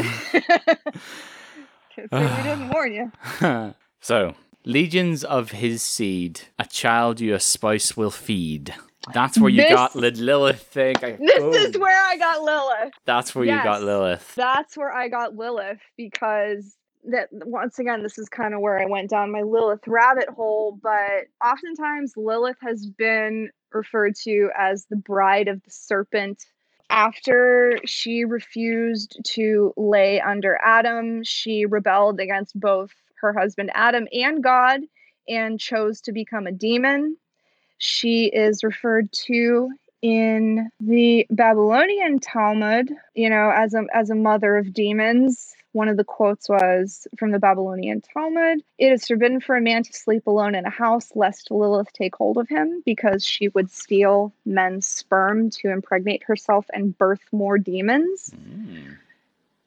We 1.97 2.07
didn't 2.19 2.69
warn 2.71 2.93
you. 2.93 3.75
so, 4.01 4.35
legions 4.67 5.23
of 5.25 5.53
his 5.53 5.81
seed, 5.81 6.41
a 6.59 6.67
child 6.67 7.21
you 7.21 7.39
spouse 7.39 7.97
will 7.97 8.11
feed. 8.11 8.75
That's 9.15 9.39
where 9.39 9.49
you 9.49 9.63
This- 9.63 9.73
got 9.73 9.95
Lilith 9.95 10.61
thing. 10.63 10.97
I- 11.03 11.13
This 11.13 11.39
oh, 11.41 11.53
is 11.53 11.79
where 11.79 12.03
I 12.03 12.17
got 12.17 12.43
Lilith. 12.43 12.93
That's 13.05 13.35
where 13.35 13.45
you 13.45 13.63
got. 13.63 13.83
Lilith. 13.83 14.35
That's 14.35 14.77
where 14.77 14.93
I 14.93 15.09
got 15.09 15.37
Lilith 15.37 15.81
because 15.97 16.77
that 17.05 17.29
once 17.31 17.79
again 17.79 18.03
this 18.03 18.19
is 18.19 18.29
kind 18.29 18.53
of 18.53 18.61
where 18.61 18.81
I 18.81 18.87
went 18.87 19.11
down 19.11 19.31
my 19.31 19.43
Lilith 19.43 19.87
rabbit 19.87 20.29
hole, 20.29 20.77
but 20.83 21.27
oftentimes 21.45 22.15
Lilith 22.17 22.57
has 22.61 22.85
been 22.87 23.51
referred 23.73 24.17
to 24.25 24.51
as 24.59 24.87
the 24.87 24.97
bride 24.97 25.47
of 25.47 25.63
the 25.63 25.71
serpent. 25.71 26.45
After 26.91 27.79
she 27.85 28.25
refused 28.25 29.21
to 29.25 29.73
lay 29.77 30.21
under 30.21 30.59
Adam, 30.65 31.23
she 31.23 31.65
rebelled 31.65 32.19
against 32.19 32.59
both 32.59 32.91
her 33.33 33.39
husband 33.39 33.71
Adam 33.75 34.07
and 34.13 34.43
God 34.43 34.81
and 35.29 35.59
chose 35.59 36.01
to 36.03 36.13
become 36.13 36.47
a 36.47 36.53
demon. 36.53 37.17
She 37.79 38.27
is 38.27 38.65
referred 38.65 39.13
to 39.27 39.71
in 40.03 40.71
the 40.81 41.27
Babylonian 41.31 42.21
Talmud, 42.21 42.91
you 43.15 43.29
know, 43.29 43.51
as 43.51 43.75
a 43.75 43.85
as 43.93 44.11
a 44.11 44.15
mother 44.15 44.57
of 44.57 44.73
demons, 44.73 45.57
one 45.77 45.89
of 45.89 45.99
the 45.99 46.05
quotes 46.05 46.49
was 46.49 47.07
from 47.19 47.33
the 47.33 47.39
Babylonian 47.39 48.01
Talmud 48.01 48.63
It 48.79 48.93
is 48.93 49.07
forbidden 49.07 49.41
for 49.41 49.57
a 49.57 49.61
man 49.61 49.83
to 49.83 49.93
sleep 49.93 50.27
alone 50.27 50.55
in 50.55 50.65
a 50.65 50.71
house, 50.71 51.13
lest 51.15 51.51
Lilith 51.51 51.93
take 51.93 52.17
hold 52.17 52.39
of 52.39 52.49
him, 52.49 52.83
because 52.87 53.25
she 53.25 53.49
would 53.49 53.71
steal 53.71 54.33
men's 54.47 54.87
sperm 54.87 55.51
to 55.51 55.71
impregnate 55.71 56.23
herself 56.25 56.65
and 56.73 56.97
birth 56.97 57.21
more 57.31 57.59
demons. 57.59 58.31
Mm. 58.35 58.97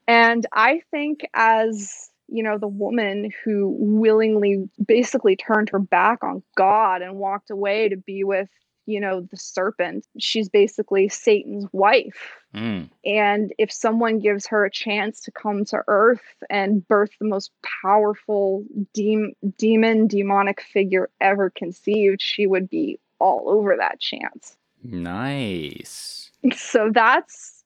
And 0.07 0.45
I 0.51 0.81
think, 0.89 1.27
as 1.35 2.09
you 2.31 2.43
know, 2.43 2.57
the 2.57 2.67
woman 2.67 3.31
who 3.43 3.75
willingly 3.79 4.69
basically 4.85 5.35
turned 5.35 5.69
her 5.69 5.79
back 5.79 6.23
on 6.23 6.43
God 6.55 7.01
and 7.01 7.15
walked 7.15 7.49
away 7.49 7.89
to 7.89 7.97
be 7.97 8.23
with, 8.23 8.49
you 8.85 8.99
know, 8.99 9.21
the 9.21 9.37
serpent, 9.37 10.05
she's 10.17 10.49
basically 10.49 11.09
Satan's 11.09 11.67
wife. 11.71 12.35
Mm. 12.55 12.89
And 13.05 13.53
if 13.57 13.71
someone 13.71 14.19
gives 14.19 14.47
her 14.47 14.65
a 14.65 14.71
chance 14.71 15.21
to 15.21 15.31
come 15.31 15.65
to 15.65 15.83
Earth 15.87 16.21
and 16.49 16.87
birth 16.87 17.11
the 17.19 17.27
most 17.27 17.51
powerful 17.83 18.65
dem- 18.93 19.33
demon, 19.57 20.07
demonic 20.07 20.61
figure 20.61 21.09
ever 21.21 21.49
conceived, 21.49 22.21
she 22.21 22.47
would 22.47 22.69
be 22.69 22.99
all 23.19 23.49
over 23.49 23.75
that 23.77 23.99
chance. 23.99 24.57
Nice. 24.83 26.31
So 26.55 26.89
that's 26.91 27.58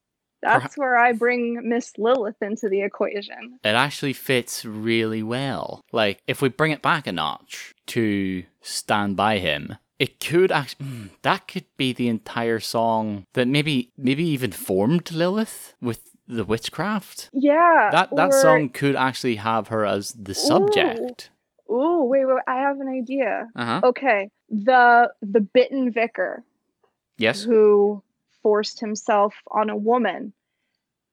that's 0.44 0.76
where 0.76 0.96
I 0.96 1.12
bring 1.12 1.68
Miss 1.68 1.96
Lilith 1.98 2.40
into 2.40 2.68
the 2.68 2.82
equation. 2.82 3.58
It 3.64 3.68
actually 3.68 4.12
fits 4.12 4.64
really 4.64 5.22
well. 5.22 5.82
Like, 5.92 6.22
if 6.26 6.40
we 6.42 6.48
bring 6.48 6.70
it 6.72 6.82
back 6.82 7.06
a 7.06 7.12
notch 7.12 7.74
to 7.88 8.44
Stand 8.60 9.16
By 9.16 9.38
Him, 9.38 9.76
it 9.98 10.20
could 10.20 10.52
actually, 10.52 10.86
mm, 10.86 11.10
that 11.22 11.48
could 11.48 11.64
be 11.76 11.92
the 11.92 12.08
entire 12.08 12.60
song 12.60 13.26
that 13.34 13.48
maybe, 13.48 13.90
maybe 13.96 14.24
even 14.24 14.52
formed 14.52 15.10
Lilith 15.12 15.74
with 15.80 16.10
the 16.26 16.44
witchcraft. 16.44 17.30
Yeah. 17.32 17.90
That, 17.92 18.14
that 18.16 18.28
or- 18.32 18.40
song 18.40 18.68
could 18.70 18.96
actually 18.96 19.36
have 19.36 19.68
her 19.68 19.84
as 19.84 20.12
the 20.12 20.34
subject. 20.34 21.30
Ooh, 21.70 22.04
wait, 22.04 22.26
wait, 22.26 22.42
I 22.46 22.56
have 22.56 22.78
an 22.80 22.88
idea. 22.88 23.48
Uh 23.56 23.64
huh. 23.64 23.80
Okay. 23.84 24.30
The 24.50 25.10
the 25.22 25.40
bitten 25.40 25.90
vicar 25.90 26.44
Yes. 27.16 27.42
who 27.42 28.02
forced 28.44 28.78
himself 28.78 29.34
on 29.50 29.70
a 29.70 29.76
woman. 29.76 30.32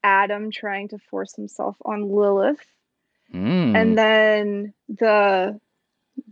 Adam 0.04 0.52
trying 0.52 0.89
to 0.89 1.00
force 1.10 1.34
himself 1.36 1.76
on 1.84 2.12
Lilith. 2.12 2.60
Mm. 3.34 3.76
and 3.78 3.98
then 3.98 4.74
the 4.89 5.58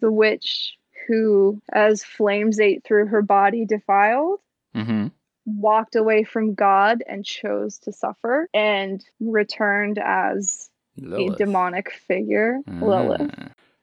the 0.02 0.12
witch 0.12 0.76
who 1.08 1.62
as 1.72 2.04
flames 2.04 2.60
ate 2.60 2.84
through 2.84 3.06
her 3.08 3.22
body 3.22 3.64
defiled 3.66 4.42
hmm 4.76 5.08
walked 5.46 5.96
away 5.96 6.26
from 6.26 6.56
god 6.56 7.02
and 7.08 7.24
chose 7.24 7.80
to 7.80 7.94
suffer 7.94 8.50
and 8.54 9.06
returned 9.22 9.98
as 9.98 10.70
a 11.14 11.30
demonic 11.38 11.90
figure 12.06 12.60
lilith 12.82 13.32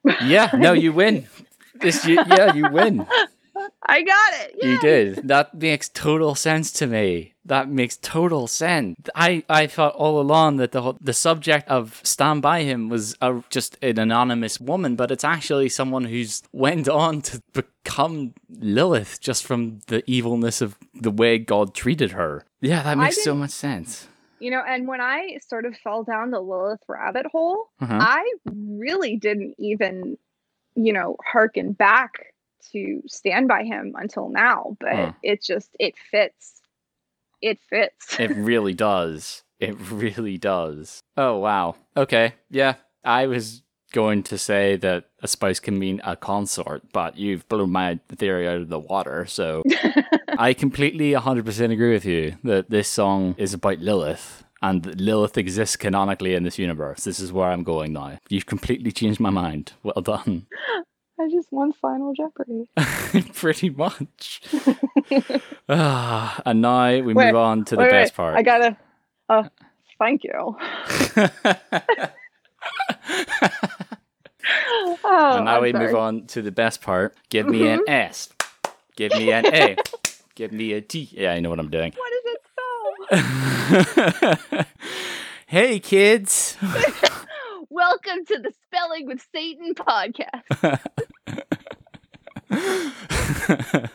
Ah. 0.06 0.16
yeah, 0.22 0.50
no, 0.58 0.72
you 0.74 0.92
win. 0.92 1.26
This, 1.80 2.06
you, 2.06 2.22
yeah, 2.26 2.54
you 2.54 2.70
win. 2.70 3.06
I 3.88 4.02
got 4.02 4.32
it 4.40 4.54
You 4.62 4.78
did. 4.80 5.28
That 5.32 5.54
makes 5.54 5.88
total 5.88 6.34
sense 6.34 6.70
to 6.72 6.86
me. 6.86 7.34
That 7.44 7.68
makes 7.68 7.96
total 7.98 8.48
sense. 8.48 8.96
I, 9.14 9.44
I 9.48 9.66
thought 9.68 9.94
all 9.94 10.20
along 10.20 10.56
that 10.56 10.72
the 10.72 10.82
whole, 10.82 10.98
the 11.00 11.12
subject 11.12 11.68
of 11.68 12.00
Stand 12.02 12.42
By 12.42 12.62
Him 12.64 12.88
was 12.88 13.14
a, 13.20 13.42
just 13.50 13.76
an 13.82 13.98
anonymous 13.98 14.58
woman, 14.60 14.96
but 14.96 15.10
it's 15.12 15.22
actually 15.24 15.68
someone 15.68 16.04
who's 16.06 16.42
went 16.52 16.88
on 16.88 17.22
to 17.22 17.40
become 17.52 18.34
Lilith 18.50 19.20
just 19.20 19.44
from 19.46 19.78
the 19.86 20.02
evilness 20.10 20.60
of 20.60 20.76
the 20.94 21.10
way 21.12 21.38
God 21.38 21.72
treated 21.74 22.10
her. 22.12 22.44
Yeah, 22.60 22.82
that 22.82 22.98
makes 22.98 23.22
so 23.22 23.34
much 23.34 23.50
sense. 23.50 24.08
you 24.40 24.50
know 24.50 24.62
and 24.66 24.86
when 24.86 25.00
i 25.00 25.38
sort 25.48 25.64
of 25.64 25.74
fell 25.84 26.02
down 26.04 26.30
the 26.30 26.40
lilith 26.40 26.82
rabbit 26.88 27.24
hole 27.32 27.58
Uh-huh. 27.80 27.98
i 28.18 28.22
really 28.52 29.16
didn't 29.16 29.54
even 29.58 30.18
you 30.74 30.92
know 30.92 31.16
hearken 31.32 31.72
back 31.72 32.10
to 32.72 33.00
stand 33.06 33.48
by 33.48 33.62
him 33.64 33.94
until 33.96 34.28
now 34.28 34.76
but 34.80 35.14
it 35.22 35.42
just 35.42 35.70
it 35.78 35.94
fits 36.10 36.60
it 37.42 37.58
fits 37.68 38.18
It 38.18 38.34
really 38.34 38.74
does. 38.90 39.42
It 39.60 39.76
really 39.90 40.38
does. 40.38 41.00
Oh, 41.16 41.38
wow. 41.38 41.76
Okay. 41.96 42.34
Yeah. 42.50 42.74
I 43.04 43.26
was 43.26 43.62
going 43.92 44.22
to 44.24 44.36
say 44.38 44.76
that 44.76 45.04
a 45.22 45.28
spouse 45.28 45.60
can 45.60 45.78
mean 45.78 46.00
a 46.04 46.16
consort, 46.16 46.92
but 46.92 47.16
you've 47.16 47.48
blown 47.48 47.70
my 47.70 47.98
theory 48.08 48.48
out 48.48 48.60
of 48.62 48.68
the 48.68 48.78
water. 48.78 49.26
So 49.26 49.62
I 50.38 50.52
completely 50.54 51.12
100% 51.12 51.72
agree 51.72 51.92
with 51.92 52.04
you 52.04 52.36
that 52.44 52.70
this 52.70 52.88
song 52.88 53.34
is 53.38 53.54
about 53.54 53.78
Lilith. 53.78 54.42
And 54.62 54.82
that 54.84 55.00
Lilith 55.00 55.36
exists 55.36 55.76
canonically 55.76 56.34
in 56.34 56.42
this 56.42 56.58
universe. 56.58 57.04
This 57.04 57.20
is 57.20 57.32
where 57.32 57.50
I'm 57.50 57.62
going 57.62 57.92
now. 57.92 58.18
You've 58.30 58.46
completely 58.46 58.90
changed 58.90 59.20
my 59.20 59.30
mind. 59.30 59.72
Well 59.82 60.02
done. 60.02 60.46
i 61.18 61.28
just 61.30 61.50
won 61.52 61.72
final 61.72 62.12
jeopardy 62.14 62.68
Pretty 63.34 63.70
much. 63.70 64.42
Ah, 65.68 66.40
and 66.44 66.60
now 66.60 66.90
we 67.00 67.14
Wait, 67.14 67.26
move 67.26 67.36
on 67.36 67.64
to 67.66 67.76
the 67.76 67.82
Wait, 67.82 67.90
best 67.90 68.12
wait, 68.12 68.16
part. 68.16 68.36
i 68.36 68.42
gotta 68.42 68.76
uh 69.28 69.48
thank 69.98 70.22
you 70.24 70.32
oh, 75.04 75.32
and 75.36 75.44
now 75.44 75.56
I'm 75.56 75.62
we 75.62 75.72
move 75.72 75.94
on 75.94 76.26
to 76.28 76.42
the 76.42 76.52
best 76.52 76.80
part. 76.82 77.16
Give 77.30 77.46
me 77.48 77.68
an 77.68 77.82
S. 77.88 78.28
Give 78.96 79.12
me 79.12 79.32
an 79.32 79.46
A. 79.46 79.76
Give 80.34 80.52
me 80.52 80.72
a 80.72 80.80
T. 80.80 81.08
Yeah, 81.12 81.32
I 81.32 81.40
know 81.40 81.50
what 81.50 81.58
I'm 81.58 81.70
doing. 81.70 81.92
what 81.96 82.12
does 83.10 83.24
it 83.44 84.16
spell 84.48 84.64
hey, 85.46 85.78
kids. 85.80 86.56
Welcome 87.76 88.24
to 88.24 88.38
the 88.38 88.50
spelling 88.64 89.06
with 89.06 89.22
satan 89.34 89.74
podcast 89.74 90.80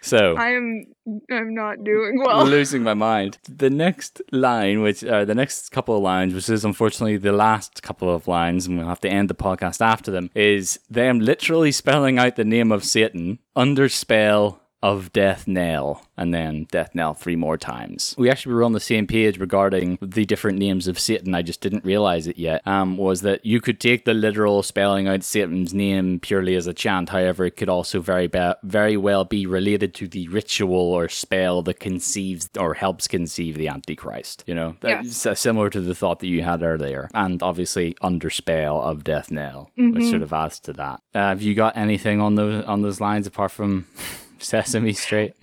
so, 0.00 0.36
i'm 0.36 0.86
i'm 1.32 1.52
not 1.52 1.82
doing 1.82 2.22
well 2.24 2.46
losing 2.46 2.84
my 2.84 2.94
mind. 2.94 3.38
The 3.48 3.70
next 3.70 4.22
line, 4.30 4.82
which 4.82 5.02
uh, 5.02 5.24
the 5.24 5.34
next 5.34 5.70
couple 5.70 5.96
of 5.96 6.02
lines, 6.02 6.32
which 6.32 6.48
is 6.48 6.64
unfortunately 6.64 7.16
the 7.16 7.32
last 7.32 7.82
couple 7.82 8.14
of 8.14 8.28
lines, 8.28 8.68
and 8.68 8.78
we'll 8.78 8.86
have 8.86 9.00
to 9.00 9.08
end 9.08 9.28
the 9.28 9.34
podcast 9.34 9.80
after 9.84 10.12
them, 10.12 10.30
is 10.36 10.78
them 10.88 11.18
literally 11.18 11.72
spelling 11.72 12.20
out 12.20 12.36
the 12.36 12.44
name 12.44 12.70
of 12.70 12.84
Satan 12.84 13.40
under 13.56 13.88
spell 13.88 14.60
of 14.86 15.12
Death 15.12 15.48
Knell, 15.48 16.06
and 16.16 16.32
then 16.32 16.68
Death 16.70 16.94
Knell 16.94 17.12
three 17.12 17.34
more 17.34 17.58
times. 17.58 18.14
We 18.16 18.30
actually 18.30 18.54
were 18.54 18.62
on 18.62 18.70
the 18.72 18.78
same 18.78 19.08
page 19.08 19.36
regarding 19.36 19.98
the 20.00 20.24
different 20.24 20.58
names 20.58 20.86
of 20.86 20.96
Satan. 20.96 21.34
I 21.34 21.42
just 21.42 21.60
didn't 21.60 21.84
realize 21.84 22.28
it 22.28 22.38
yet. 22.38 22.64
Um, 22.68 22.96
was 22.96 23.22
that 23.22 23.44
you 23.44 23.60
could 23.60 23.80
take 23.80 24.04
the 24.04 24.14
literal 24.14 24.62
spelling 24.62 25.08
out 25.08 25.24
Satan's 25.24 25.74
name 25.74 26.20
purely 26.20 26.54
as 26.54 26.68
a 26.68 26.72
chant. 26.72 27.08
However, 27.08 27.44
it 27.44 27.56
could 27.56 27.68
also 27.68 28.00
very 28.00 28.28
be- 28.28 28.52
very 28.62 28.96
well 28.96 29.24
be 29.24 29.44
related 29.44 29.92
to 29.94 30.06
the 30.06 30.28
ritual 30.28 30.76
or 30.76 31.08
spell 31.08 31.62
that 31.62 31.80
conceives 31.80 32.48
or 32.56 32.74
helps 32.74 33.08
conceive 33.08 33.56
the 33.56 33.66
Antichrist. 33.66 34.44
You 34.46 34.54
know, 34.54 34.76
that's 34.80 35.26
uh, 35.26 35.34
similar 35.34 35.68
to 35.70 35.80
the 35.80 35.96
thought 35.96 36.20
that 36.20 36.28
you 36.28 36.42
had 36.42 36.62
earlier, 36.62 37.10
and 37.12 37.42
obviously 37.42 37.96
under 38.02 38.30
spell 38.30 38.80
of 38.80 39.02
Death 39.02 39.32
Knell, 39.32 39.72
which 39.76 40.04
sort 40.10 40.22
of 40.22 40.32
adds 40.32 40.60
to 40.60 40.72
that. 40.74 41.00
Uh, 41.12 41.30
have 41.30 41.42
you 41.42 41.56
got 41.56 41.76
anything 41.76 42.20
on 42.20 42.36
those 42.36 42.64
on 42.66 42.82
those 42.82 43.00
lines 43.00 43.26
apart 43.26 43.50
from 43.50 43.86
Sesame 44.38 44.92
Street? 44.92 45.34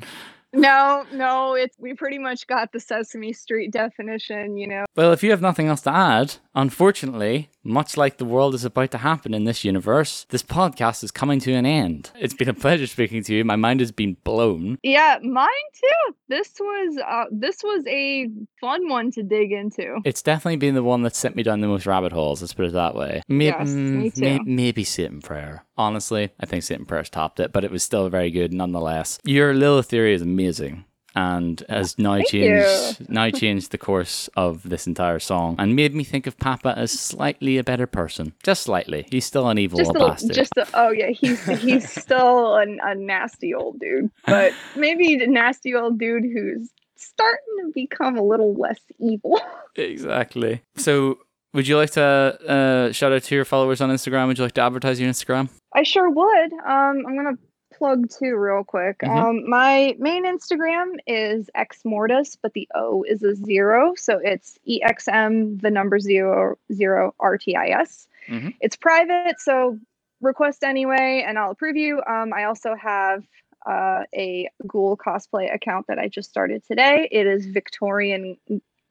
No, 0.56 1.04
no, 1.12 1.56
it's 1.56 1.76
we 1.80 1.96
pretty 1.96 2.20
much 2.20 2.46
got 2.46 2.72
the 2.72 2.80
Sesame 2.80 3.34
Street 3.34 3.72
definition, 3.72 4.56
you 4.56 4.68
know. 4.68 4.86
Well, 4.96 5.12
if 5.12 5.24
you 5.24 5.32
have 5.32 5.42
nothing 5.42 5.66
else 5.68 5.82
to 5.82 5.90
add, 5.92 6.36
unfortunately, 6.54 7.50
much 7.64 7.98
like 7.98 8.18
the 8.18 8.26
world 8.26 8.54
is 8.54 8.64
about 8.64 8.92
to 8.92 9.00
happen 9.00 9.34
in 9.34 9.46
this 9.46 9.64
universe, 9.64 10.28
this 10.30 10.44
podcast 10.44 11.04
is 11.04 11.10
coming 11.10 11.40
to 11.40 11.54
an 11.54 11.66
end. 11.66 12.12
It's 12.20 12.36
been 12.36 12.50
a 12.50 12.54
pleasure 12.54 12.86
speaking 12.86 13.24
to 13.24 13.34
you. 13.34 13.44
My 13.44 13.56
mind 13.56 13.80
has 13.80 13.92
been 13.92 14.18
blown. 14.24 14.78
Yeah, 14.84 15.18
mine 15.24 15.48
too. 15.74 16.16
This 16.28 16.52
was 16.60 16.98
uh 17.08 17.26
this 17.32 17.64
was 17.64 17.84
a 17.88 18.28
fun 18.62 18.90
one 18.90 19.10
to 19.12 19.24
dig 19.24 19.52
into. 19.52 20.02
It's 20.06 20.22
definitely 20.22 20.58
been 20.58 20.76
the 20.76 20.84
one 20.84 21.02
that 21.04 21.16
sent 21.16 21.36
me 21.36 21.42
down 21.44 21.62
the 21.62 21.68
most 21.68 21.88
rabbit 21.88 22.12
holes, 22.12 22.42
let's 22.42 22.54
put 22.54 22.66
it 22.66 22.74
that 22.74 22.94
way. 22.96 23.22
May- 23.28 23.46
Yes, 23.46 23.70
me 23.70 24.12
mm, 24.12 24.20
may- 24.20 24.38
too. 24.38 24.44
maybe 24.46 24.84
Satan 24.84 25.22
Prayer. 25.22 25.64
Honestly, 25.78 26.30
I 26.40 26.46
think 26.46 26.64
Satan 26.64 26.86
Prayer's 26.86 27.10
topped 27.10 27.40
it, 27.40 27.52
but 27.52 27.64
it 27.64 27.72
was 27.72 27.84
still 27.84 28.10
very 28.10 28.30
good 28.32 28.54
nonetheless. 28.54 29.20
Your 29.24 29.54
little 29.54 29.82
theory 29.82 30.14
is 30.14 30.22
amazing. 30.22 30.86
And 31.16 31.64
has 31.70 32.00
now 32.00 32.16
Thank 32.16 32.30
changed 32.30 33.08
now 33.08 33.30
changed 33.30 33.70
the 33.70 33.78
course 33.78 34.32
of 34.36 34.68
this 34.68 34.88
entire 34.88 35.20
song 35.20 35.56
and 35.60 35.76
made 35.76 35.94
me 35.94 36.04
think 36.04 36.26
of 36.26 36.40
Papa 36.40 36.74
as 36.76 36.92
slightly 36.92 37.60
a 37.60 37.64
better 37.64 37.86
person. 37.86 38.34
Just 38.42 38.64
slightly. 38.64 39.06
He's 39.12 39.24
still 39.24 39.48
an 39.48 39.60
evil 39.60 39.78
Just 39.78 39.92
a, 39.92 40.00
bastard. 40.00 40.34
just 40.34 40.58
a, 40.58 40.66
oh 40.74 40.90
yeah, 40.90 41.10
he's 41.12 41.46
he's 41.62 41.88
still 42.02 42.56
a, 42.56 42.66
a 42.82 42.96
nasty 42.96 43.54
old 43.54 43.80
dude, 43.80 44.10
but 44.26 44.54
maybe 44.76 45.14
a 45.22 45.28
nasty 45.28 45.76
old 45.76 46.00
dude 46.00 46.24
who's 46.24 46.72
starting 46.96 47.58
to 47.62 47.72
become 47.76 48.18
a 48.18 48.24
little 48.24 48.56
less 48.56 48.80
evil. 49.00 49.40
Exactly. 49.76 50.62
So, 50.78 51.18
would 51.54 51.68
you 51.68 51.78
like 51.78 51.92
to 51.92 52.02
uh, 52.02 52.92
shout 52.92 53.12
out 53.14 53.24
to 53.24 53.36
your 53.36 53.46
followers 53.46 53.82
on 53.82 53.90
Instagram? 53.90 54.28
Would 54.28 54.38
you 54.38 54.44
like 54.44 54.54
to 54.54 54.62
advertise 54.62 55.00
your 55.00 55.10
Instagram? 55.10 55.50
I 55.74 55.84
sure 55.84 56.10
would. 56.10 56.54
Um, 56.54 57.06
I'm 57.08 57.16
gonna 57.16 57.38
plug 57.74 58.10
too, 58.10 58.36
real 58.36 58.64
quick. 58.64 59.00
Mhm. 59.00 59.10
Um, 59.10 59.50
my 59.50 59.96
main 60.00 60.26
Instagram 60.26 60.98
is 61.08 61.50
xmortis, 61.58 62.38
but 62.42 62.54
the 62.54 62.68
O 62.76 63.04
is 63.04 63.24
a 63.24 63.36
zero, 63.36 63.94
so 63.96 64.20
it's 64.24 64.58
exm 64.68 65.62
the 65.62 65.72
number 65.72 66.00
zero 66.00 66.58
zero 66.72 67.14
rtis. 67.20 68.08
Mhm. 68.28 68.54
It's 68.62 68.76
private, 68.76 69.40
so 69.40 69.78
request 70.22 70.64
anyway, 70.64 71.24
and 71.28 71.38
I'll 71.38 71.52
approve 71.52 71.76
you. 71.76 72.02
Um, 72.08 72.34
I 72.34 72.46
also 72.46 72.76
have 72.76 73.24
uh, 73.66 74.04
a 74.14 74.50
ghoul 74.68 74.98
cosplay 74.98 75.54
account 75.54 75.88
that 75.88 75.98
I 75.98 76.10
just 76.10 76.30
started 76.30 76.64
today. 76.66 77.08
It 77.12 77.26
is 77.28 77.46
Victorian 77.46 78.38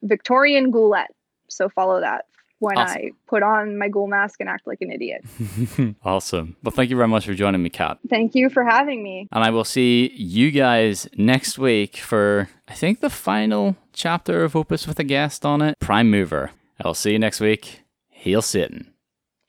Victorian 0.03 0.71
Ghoulette, 0.71 1.15
so 1.49 1.69
follow 1.69 2.01
that 2.01 2.25
when 2.63 2.79
Awesome. 2.79 2.97
I 2.97 3.11
put 3.27 3.43
on 3.43 3.77
my 3.77 3.89
ghoul 3.89 4.07
mask 4.07 4.41
and 4.41 4.49
act 4.49 4.67
like 4.67 4.81
an 4.81 4.93
idiot. 4.93 5.25
awesome. 6.05 6.57
Well, 6.63 6.71
thank 6.71 6.91
you 6.91 6.97
very 6.97 7.09
much 7.09 7.27
for 7.27 7.35
joining 7.35 7.63
me, 7.63 7.71
Kat. 7.71 7.99
Thank 8.09 8.37
you 8.37 8.49
for 8.49 8.65
having 8.65 9.03
me. 9.03 9.29
And 9.33 9.43
I 9.43 9.51
will 9.51 9.65
see 9.65 10.13
you 10.15 10.53
guys 10.53 11.09
next 11.17 11.59
week 11.59 11.97
for, 11.97 12.49
I 12.69 12.75
think, 12.75 13.01
the 13.01 13.11
final 13.11 13.77
chapter 13.93 14.45
of 14.45 14.55
Opus 14.55 14.87
with 14.87 15.01
a 15.01 15.05
guest 15.05 15.45
on 15.45 15.61
it 15.61 15.79
Prime 15.81 16.11
Mover. 16.11 16.53
I'll 16.85 16.95
see 16.95 17.13
you 17.13 17.19
next 17.19 17.41
week. 17.41 17.83
Hail 18.09 18.43
Satan. 18.43 18.95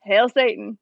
Hail 0.03 0.27
Satan. 0.29 0.79